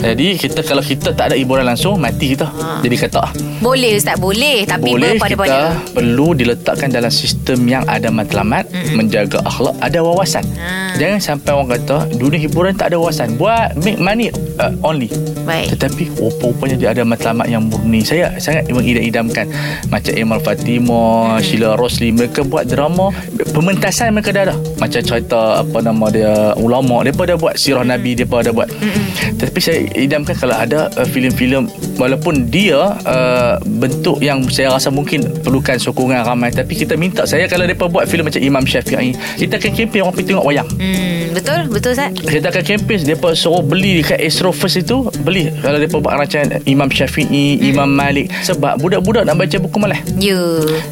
Jadi 0.00 0.34
kita 0.36 0.60
kalau 0.62 0.80
kita 0.80 1.12
tak 1.12 1.28
ada 1.28 1.36
hiburan 1.36 1.62
langsung 1.62 1.96
mati 1.96 2.32
kita. 2.32 2.48
Ha. 2.48 2.80
Jadi 2.80 2.96
kata 2.96 3.20
Boleh 3.58 3.94
Ustaz, 3.94 4.16
boleh. 4.16 4.64
Tapi 4.64 4.88
boleh 4.88 5.14
berpada-pada. 5.14 5.46
kita 5.46 5.60
perlu 5.92 6.32
diletakkan 6.32 6.88
dalam 6.88 7.10
sistem 7.10 7.60
yang 7.64 7.84
ada 7.84 8.08
matlamat 8.08 8.64
Mm-mm. 8.68 8.96
menjaga 8.96 9.40
akhlak 9.42 9.76
ada 9.78 10.00
wawasan 10.00 10.40
Ah. 10.58 10.94
jangan 10.94 11.18
sampai 11.18 11.50
orang 11.50 11.70
kata 11.72 11.96
dunia 12.14 12.38
hiburan 12.38 12.72
tak 12.72 12.90
ada 12.90 12.96
wawasan 12.96 13.34
buat 13.34 13.74
make 13.78 13.98
money 13.98 14.30
uh, 14.56 14.72
only. 14.82 15.10
Baik. 15.48 15.78
tetapi 15.78 16.12
rupa-rupanya 16.18 16.76
dia 16.76 16.88
ada 16.92 17.02
matlamat 17.06 17.48
yang 17.48 17.64
murni. 17.66 18.04
Saya 18.04 18.34
sangat 18.42 18.68
mengidam-idamkan 18.68 19.48
macam 19.88 20.12
Emal 20.12 20.40
Fatimah 20.42 21.40
Sheila 21.40 21.78
Rosli. 21.78 22.12
Mereka 22.12 22.44
buat 22.44 22.68
drama 22.68 23.14
pementasan 23.54 24.12
mereka 24.12 24.34
dah 24.34 24.42
ada. 24.50 24.54
Macam 24.76 25.00
cerita 25.00 25.62
apa 25.62 25.78
nama 25.80 26.06
dia 26.12 26.52
ulama. 26.58 27.00
Mereka 27.00 27.24
dah 27.24 27.38
buat 27.40 27.54
sirah 27.56 27.86
Nabi 27.86 28.18
mereka 28.18 28.50
dah 28.50 28.52
buat. 28.52 28.68
Tapi 29.38 29.58
saya 29.62 29.86
idamkan 29.94 30.34
kalau 30.34 30.56
ada 30.58 30.90
uh, 30.98 31.06
filem-filem 31.06 31.70
walaupun 31.94 32.50
dia 32.50 32.98
uh, 33.06 33.54
bentuk 33.78 34.18
yang 34.18 34.42
saya 34.50 34.74
rasa 34.74 34.90
mungkin 34.90 35.22
perlukan 35.46 35.78
sokongan 35.78 36.26
ramai. 36.26 36.50
Tapi 36.50 36.74
kita 36.74 36.98
minta 36.98 37.22
saya 37.24 37.46
kalau 37.46 37.64
mereka 37.64 37.86
buat 37.86 38.10
filem 38.10 38.26
macam 38.26 38.42
Imam 38.42 38.64
Syafi'i 38.66 39.14
kita 39.38 39.62
akan 39.62 39.70
kempen 39.72 40.02
orang 40.02 40.14
pergi 40.14 40.28
tengok 40.34 40.44
wayang. 40.44 40.68
Hmm, 40.76 41.30
betul, 41.32 41.60
betul 41.70 41.94
Ustaz. 41.94 42.10
Kita 42.18 42.50
akan 42.50 42.62
kempen 42.66 42.98
Mereka 43.06 43.28
suruh 43.38 43.62
beli 43.62 44.02
Dekat 44.02 44.18
Astro 44.24 44.50
First 44.58 44.82
itu 44.82 45.06
Beli. 45.22 45.48
Kalau 45.62 45.78
mereka 45.78 45.96
buat 45.96 46.14
rancangan 46.16 46.58
Imam 46.64 46.90
Syafi'i 46.90 47.56
hmm. 47.56 47.70
Imam 47.70 47.86
Malik. 47.88 48.26
Sebab 48.42 48.78
budak-budak 48.78 49.22
nak 49.22 49.38
baca 49.38 49.56
buku 49.56 49.76
malah 49.78 50.00
Ya. 50.18 50.38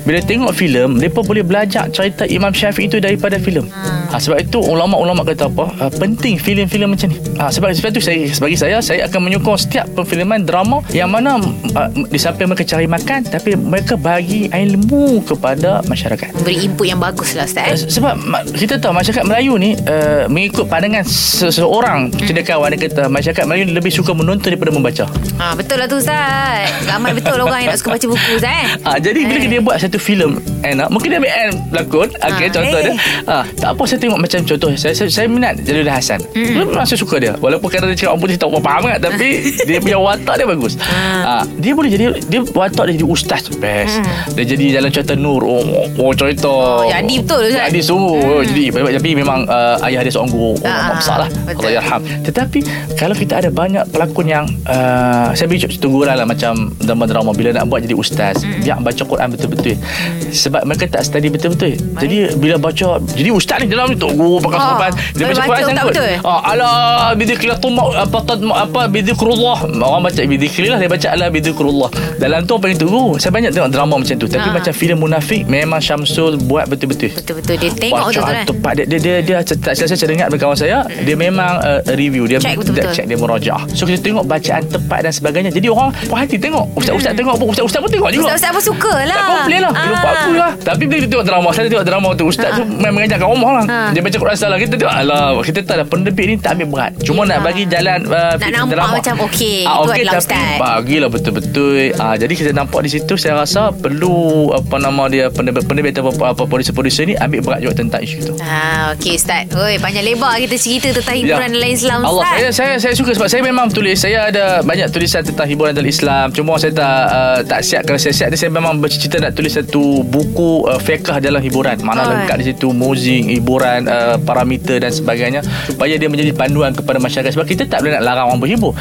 Bila 0.06 0.22
tengok 0.22 0.54
filem 0.54 0.96
Mereka 0.96 1.20
boleh 1.20 1.42
belajar 1.42 1.90
Cerita 1.90 2.22
Imam 2.24 2.54
Syafi'i 2.54 2.86
itu 2.86 2.96
Daripada 2.96 3.36
filem. 3.36 3.66
Hmm. 3.66 4.06
ha, 4.06 4.16
Sebab 4.16 4.38
itu 4.38 4.62
Ulama-ulama 4.62 5.26
kata 5.26 5.50
apa? 5.50 5.66
Uh, 5.76 5.90
Penting 5.92 6.38
filem-filem 6.38 6.94
macam 6.94 7.10
ni. 7.10 7.18
Ha, 7.36 7.50
Sebab 7.50 7.74
sebab 7.74 7.90
itu 7.90 8.00
saya, 8.00 8.22
Bagi 8.38 8.54
saya 8.54 8.78
Saya 8.78 9.10
akan 9.10 9.20
menyokong 9.26 9.58
Setiap 9.58 9.90
perfilman 9.92 10.46
drama 10.46 10.78
Yang 10.90 11.10
mana 11.10 11.30
uh, 11.74 11.88
Di 12.06 12.18
samping 12.18 12.46
mereka 12.46 12.62
cari 12.62 12.86
makan 12.86 13.26
Tapi 13.26 13.58
mereka 13.58 13.98
bagi 13.98 14.46
Ilmu 14.46 15.24
kepada 15.24 15.80
masyarakat. 15.82 16.30
Beri 16.42 16.68
input 16.68 16.86
yang 16.86 17.00
bagus 17.00 17.32
lah 17.32 17.46
Ustaz. 17.46 17.88
sebab 17.88 18.14
ma- 18.18 18.44
kita 18.44 18.76
tahu 18.76 18.92
masyarakat 18.92 19.24
Melayu 19.24 19.56
ni 19.56 19.72
uh, 19.86 20.28
mengikut 20.28 20.68
pandangan 20.68 21.02
seseorang 21.06 22.12
cendekiawan 22.12 22.68
dia 22.74 22.88
kata 22.88 23.08
masyarakat 23.08 23.44
Melayu 23.46 23.55
lebih 23.64 23.88
suka 23.88 24.12
menonton 24.12 24.52
daripada 24.52 24.68
membaca. 24.68 25.04
Ha, 25.38 25.56
betul 25.56 25.80
lah 25.80 25.86
tu 25.86 25.96
Ustaz. 25.96 26.68
Ramai 26.84 27.12
betul 27.12 27.38
orang 27.38 27.62
yang 27.62 27.72
nak 27.72 27.78
suka 27.80 27.96
baca 27.96 28.06
buku 28.06 28.30
Ustaz. 28.36 28.52
Eh? 28.52 28.66
Ha, 28.84 28.90
jadi 28.98 29.20
bila 29.22 29.44
dia 29.46 29.60
buat 29.60 29.76
satu 29.78 29.96
filem 29.96 30.36
enak 30.60 30.88
mungkin 30.90 31.08
dia 31.08 31.18
ambil 31.18 31.32
Anne 31.32 31.56
pelakon. 31.70 32.08
Okey 32.12 32.46
Ha, 32.46 32.52
contoh 32.52 32.78
eh. 32.78 32.84
dia. 32.84 32.94
Ha, 33.24 33.36
tak 33.56 33.70
apa 33.72 33.82
saya 33.86 33.98
tengok 33.98 34.18
macam 34.18 34.38
contoh. 34.42 34.68
Saya 34.74 34.92
saya, 34.92 35.08
saya 35.08 35.26
minat 35.26 35.54
Jalil 35.62 35.86
Hasan 35.86 36.20
mm. 36.34 36.52
memang 36.58 36.84
saya 36.84 36.98
suka 36.98 37.16
dia. 37.16 37.32
Walaupun 37.38 37.68
kadang 37.70 37.88
dia 37.88 37.96
cakap 37.96 38.12
orang 38.12 38.22
putih 38.22 38.36
tak 38.36 38.48
apa 38.50 38.58
faham 38.60 38.82
kan 38.84 38.98
tapi 39.00 39.28
dia 39.68 39.78
punya 39.80 39.98
watak 39.98 40.34
dia 40.36 40.46
bagus. 40.46 40.72
Ha, 40.82 41.32
dia 41.56 41.72
boleh 41.72 41.88
jadi 41.88 42.04
dia 42.26 42.40
watak 42.42 42.84
dia 42.90 42.94
jadi 42.98 43.06
ustaz 43.06 43.48
best. 43.56 44.02
Dia 44.34 44.44
jadi 44.44 44.64
jalan 44.80 44.90
cerita 44.90 45.14
nur. 45.14 45.40
Oh, 45.40 45.62
oh 45.96 46.12
cerita. 46.12 46.50
Oh, 46.50 46.82
jadi 46.84 47.14
betul, 47.22 47.42
Ustaz. 47.46 47.68
jadi 47.70 47.80
semua. 47.80 48.18
Oh, 48.18 48.42
jadi 48.42 48.62
tapi 48.74 49.10
memang 49.14 49.46
uh, 49.46 49.78
ayah 49.86 50.02
dia 50.02 50.10
seorang 50.10 50.30
guru. 50.32 50.52
Orang 50.58 50.74
Ah, 50.76 50.94
besar 50.98 51.16
lah. 51.22 51.28
Allah 51.46 51.70
yarham 51.72 52.02
tetapi 52.22 52.58
kalau 52.94 53.14
kita 53.14 53.38
ada 53.38 53.45
banyak 53.48 53.84
pelakon 53.88 54.26
yang 54.26 54.44
uh, 54.64 55.30
saya 55.32 55.46
beri 55.46 55.62
teguran 55.62 56.12
lah 56.12 56.24
macam 56.24 56.72
drama-drama 56.78 57.30
bila 57.30 57.50
nak 57.52 57.66
buat 57.66 57.82
jadi 57.82 57.92
ustaz 57.92 58.40
mm. 58.40 58.62
biar 58.62 58.78
baca 58.78 59.02
Quran 59.02 59.28
betul-betul. 59.30 59.74
Mm. 59.74 60.32
sebab 60.32 60.62
mereka 60.64 60.84
tak 60.88 61.02
study 61.02 61.28
betul-betul. 61.28 61.74
Jadi 61.96 62.16
bila 62.36 62.56
baca 62.56 62.86
jadi 63.12 63.30
ustaz 63.30 63.60
ni 63.60 63.68
dalam 63.68 63.92
tu 63.94 64.08
guru 64.10 64.38
pakai 64.38 64.54
Oh, 64.56 64.66
sopan. 64.72 64.90
Dia 65.12 65.24
baca 65.26 65.42
Quran 65.42 65.62
sangkut. 65.66 65.94
ah 66.22 66.40
ala 66.46 66.70
bidzikrullah 67.12 67.58
tu 67.58 67.68
apa 67.72 68.18
tad 68.22 68.38
apa 68.42 68.80
bidzikrullah 68.86 69.58
orang 69.76 70.02
baca 70.02 70.20
bidzikrullah 70.22 70.78
dia 70.78 70.88
baca 70.88 71.06
ala 71.10 71.26
bidzikrullah 71.28 71.90
dalam 72.16 72.42
tu 72.42 72.54
apa 72.54 72.66
yang 72.66 72.78
tu 72.78 72.86
guru 72.86 73.16
saya 73.16 73.30
banyak 73.30 73.50
tengok 73.50 73.70
drama 73.70 73.94
macam 73.96 74.16
tu. 74.16 74.26
Tapi 74.26 74.48
Ah. 74.48 74.54
macam 74.54 74.72
filem 74.72 74.96
munafik 74.96 75.42
memang 75.46 75.78
Syamsul 75.78 76.38
buat 76.40 76.66
betul-betul. 76.66 77.10
Betul-betul 77.12 77.54
dia 77.56 77.70
tengok 77.72 77.98
betul-betul 78.06 78.22
Bacaan 78.22 78.36
kan. 78.36 78.46
tepat 78.46 78.72
dia 78.76 78.84
dia 78.86 78.98
dia, 78.98 79.14
dia 79.20 79.36
tak 79.44 79.72
saya 79.74 79.86
saya 79.88 80.08
dengar 80.08 80.26
dari 80.28 80.40
kawan 80.40 80.56
saya 80.56 80.78
dia 81.02 81.14
memang 81.14 81.52
uh, 81.58 81.80
review. 81.92 82.24
Dia 82.24 82.38
Check 82.38 82.56
betul-betul. 82.56 82.84
dia 82.84 82.94
check 82.94 83.06
dia 83.06 83.18
merajaah 83.36 83.62
so 83.76 83.84
kita 83.84 84.00
tengok 84.00 84.24
bacaan 84.24 84.62
tepat 84.66 84.98
dan 85.04 85.12
sebagainya. 85.12 85.50
Jadi 85.52 85.66
orang 85.68 85.92
puas 86.08 86.24
hati 86.24 86.36
tengok. 86.40 86.64
Ustaz-ustaz 86.72 87.12
tengok 87.12 87.36
pun 87.36 87.46
ustaz-ustaz 87.52 87.80
pun 87.84 87.90
tengok 87.92 88.10
juga 88.10 88.24
Ustaz-ustaz 88.32 88.50
pun 88.56 88.62
suka 88.64 88.94
lah. 89.04 89.16
tak 89.16 89.26
komplain 89.28 89.60
lah. 89.60 89.72
Dia 89.76 89.88
lupa 89.92 90.08
aku 90.10 90.30
lah. 90.32 90.50
Tapi 90.56 90.82
bila 90.88 90.98
kita 91.04 91.10
tengok 91.12 91.26
drama 91.26 91.48
Saya 91.52 91.66
tengok 91.68 91.86
drama 91.86 92.08
tu 92.16 92.24
Ustaz 92.26 92.50
tu 92.56 92.62
main 92.64 92.92
mengajarkan 92.92 93.28
rumah 93.28 93.50
lah. 93.60 93.64
Ha. 93.66 93.78
Dia 93.92 94.00
baca 94.00 94.16
Quran 94.16 94.36
salah. 94.36 94.56
Kita 94.56 94.74
tengok 94.80 94.94
Alah 94.94 95.26
Kita 95.44 95.58
tahu 95.62 95.76
dah 95.76 95.86
Pendebit 95.86 96.24
ni 96.26 96.34
tak 96.40 96.50
ambil 96.56 96.68
berat. 96.72 96.90
Cuma 97.04 97.20
nak 97.28 97.38
bagi 97.44 97.62
jalan 97.68 97.98
uh, 98.08 98.34
Nak 98.36 98.50
nampak 98.50 98.88
macam 98.96 99.14
okey, 99.28 99.66
ah, 99.68 99.84
okey, 99.84 100.02
adalah 100.02 100.14
tapi 100.16 100.24
ustaz. 100.24 100.56
Bagilah 100.56 101.08
betul-betul. 101.12 101.76
Ah, 102.00 102.14
Jadi 102.16 102.32
kita 102.34 102.50
nampak 102.50 102.80
di 102.86 102.90
situ 102.96 103.14
Saya 103.14 103.42
rasa 103.42 103.70
Perlu 103.70 104.50
Apa 104.54 104.80
nama 104.80 105.06
dia 105.06 105.28
Pendebit-pendebit 105.28 105.92
Atau 105.96 106.10
apa, 106.10 106.32
apa 106.32 106.42
producer-producer 106.48 107.04
ni 107.06 107.14
Ambil 107.16 107.40
berat 107.44 107.60
juga 107.62 107.74
tentang 107.76 108.00
isu 108.02 108.18
tu. 108.22 108.32
Ha, 108.40 108.92
okey 108.96 109.14
Ustaz. 109.16 109.46
Oi, 109.52 109.76
panjang 109.78 110.04
lebar 110.04 110.36
kita 110.38 110.56
cerita 110.56 110.88
tentang 110.92 111.16
hiburan 111.16 111.48
dalam 111.52 111.70
Islam 111.70 111.98
Ustaz. 112.02 112.06
Ya. 112.06 112.10
Allah 112.10 112.24
saya 112.26 112.48
saya 112.52 112.72
saya 112.78 112.94
suka 112.94 113.10
sebab 113.14 113.25
saya 113.26 113.42
memang 113.42 113.66
tulis 113.68 113.98
saya 113.98 114.30
ada 114.30 114.62
banyak 114.62 114.88
tulisan 114.90 115.22
tentang 115.22 115.46
hiburan 115.46 115.74
dalam 115.74 115.90
Islam 115.90 116.30
cuma 116.30 116.56
saya 116.56 116.72
tak 116.72 117.02
uh, 117.10 117.40
tak 117.42 117.60
siap 117.62 117.82
kalau 117.84 117.98
saya 117.98 118.14
siap 118.14 118.28
saya 118.32 118.50
memang 118.50 118.78
bercita 118.78 119.18
nak 119.18 119.34
tulis 119.34 119.54
satu 119.54 120.06
buku 120.06 120.64
uh, 120.66 120.78
fiqh 120.78 121.18
dalam 121.18 121.42
hiburan 121.42 121.78
mana 121.82 122.06
Oi. 122.06 122.10
lengkap 122.14 122.36
di 122.40 122.44
situ 122.54 122.70
muzik 122.70 123.26
hiburan 123.26 123.90
uh, 123.90 124.16
parameter 124.22 124.78
dan 124.78 124.94
sebagainya 124.94 125.40
supaya 125.66 125.98
dia 125.98 126.06
menjadi 126.06 126.32
panduan 126.32 126.70
kepada 126.72 127.02
masyarakat 127.02 127.34
sebab 127.34 127.46
kita 127.46 127.66
tak 127.66 127.82
boleh 127.82 127.98
nak 127.98 128.04
larang 128.06 128.26
orang 128.30 128.40
berhibur 128.42 128.72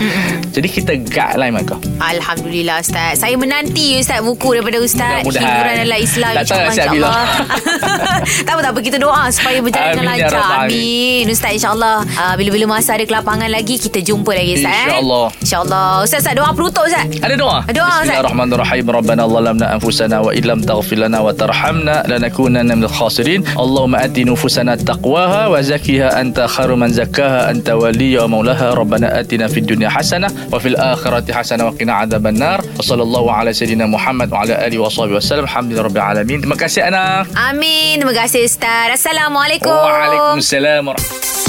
jadi 0.53 0.67
kita 0.69 0.91
guideline 1.09 1.53
mereka 1.55 1.75
Alhamdulillah 1.95 2.83
Ustaz. 2.83 3.23
Saya 3.23 3.35
menanti 3.39 3.97
Ustaz 3.97 4.19
buku 4.21 4.59
daripada 4.59 4.77
Ustaz 4.83 5.23
Mudah-mudahan. 5.23 5.47
hiburan 5.47 5.75
dalam 5.87 5.99
Islam 5.99 6.31
Tak 6.35 6.43
tahu 6.45 6.59
insya-Allah 6.59 6.69
nasihat 6.69 6.89
bila. 6.91 7.09
tak 8.45 8.53
apa 8.53 8.61
tak 8.61 8.71
apa 8.71 8.79
kita 8.83 8.97
doa 8.99 9.23
supaya 9.31 9.57
berjalan 9.63 9.91
dengan 9.95 10.05
Amin, 10.05 10.19
ya 10.19 10.27
lancar. 10.27 10.39
Rabbal 10.43 10.59
Amin. 10.69 11.23
Ustaz 11.31 11.51
insya-Allah 11.55 11.95
uh, 12.03 12.33
bila-bila 12.35 12.65
masa 12.67 12.89
ada 12.99 13.05
kelapangan 13.07 13.49
lagi 13.49 13.75
kita 13.79 13.99
jumpa 14.03 14.31
lagi 14.35 14.53
Ustaz. 14.59 14.71
eh. 14.71 14.83
InsyaAllah. 14.85 15.25
Insya-Allah. 15.43 15.87
Ustaz 16.05 16.19
Ustaz 16.21 16.35
doa 16.39 16.49
penutup 16.57 16.83
Ustaz. 16.89 17.05
Ada 17.25 17.35
doa? 17.39 17.57
Doa, 17.71 17.87
Ustaz. 17.87 18.03
Bismillahirrahmanirrahim. 18.05 18.85
Rabbana 18.97 19.23
zalamna 19.33 19.65
anfusana 19.75 20.17
wa 20.25 20.31
illam 20.39 20.59
taghfir 20.69 20.97
lana 21.03 21.19
wa 21.25 21.31
tarhamna 21.41 21.95
lanakunanna 22.11 22.73
minal 22.75 22.91
khasirin. 22.99 23.41
Allahumma 23.55 23.97
ati 24.05 24.21
nufusana 24.27 24.73
taqwaha 24.77 25.41
wa 25.53 25.57
zakkiha 25.69 26.07
anta 26.21 26.45
khairu 26.55 26.75
man 26.75 26.91
zakkaha 26.91 27.49
anta 27.51 27.73
waliyya 27.79 28.27
wa 28.27 28.39
maulaha. 28.39 28.75
Rabbana 28.75 29.07
atina 29.19 29.47
fid 29.47 29.65
dunya 29.65 29.89
hasanah 29.89 30.31
wa 30.51 30.59
fil 30.59 30.75
akhirati 30.75 31.31
hasanah 31.31 31.71
wa 31.71 31.73
qina 31.79 31.93
adzaban 32.03 32.35
nar. 32.35 32.59
Wa 32.63 32.83
sallallahu 32.83 33.27
ala 33.31 33.49
sayidina 33.55 33.85
Muhammad 33.87 34.27
wa 34.33 34.43
ala 34.43 34.59
alihi 34.65 34.81
wa 34.81 34.89
sahbihi 34.91 35.17
wasallam. 35.19 35.45
Alhamdulillahirabbil 35.47 36.05
alamin. 36.11 36.37
Terima 36.43 36.57
kasih 36.57 36.81
anak. 36.89 37.29
Amin. 37.37 38.01
Terima 38.01 38.15
kasih 38.15 38.41
Ustaz. 38.49 38.97
Assalamualaikum. 38.99 39.71
Waalaikumsalam 39.71 40.81
warahmatullahi 40.91 41.44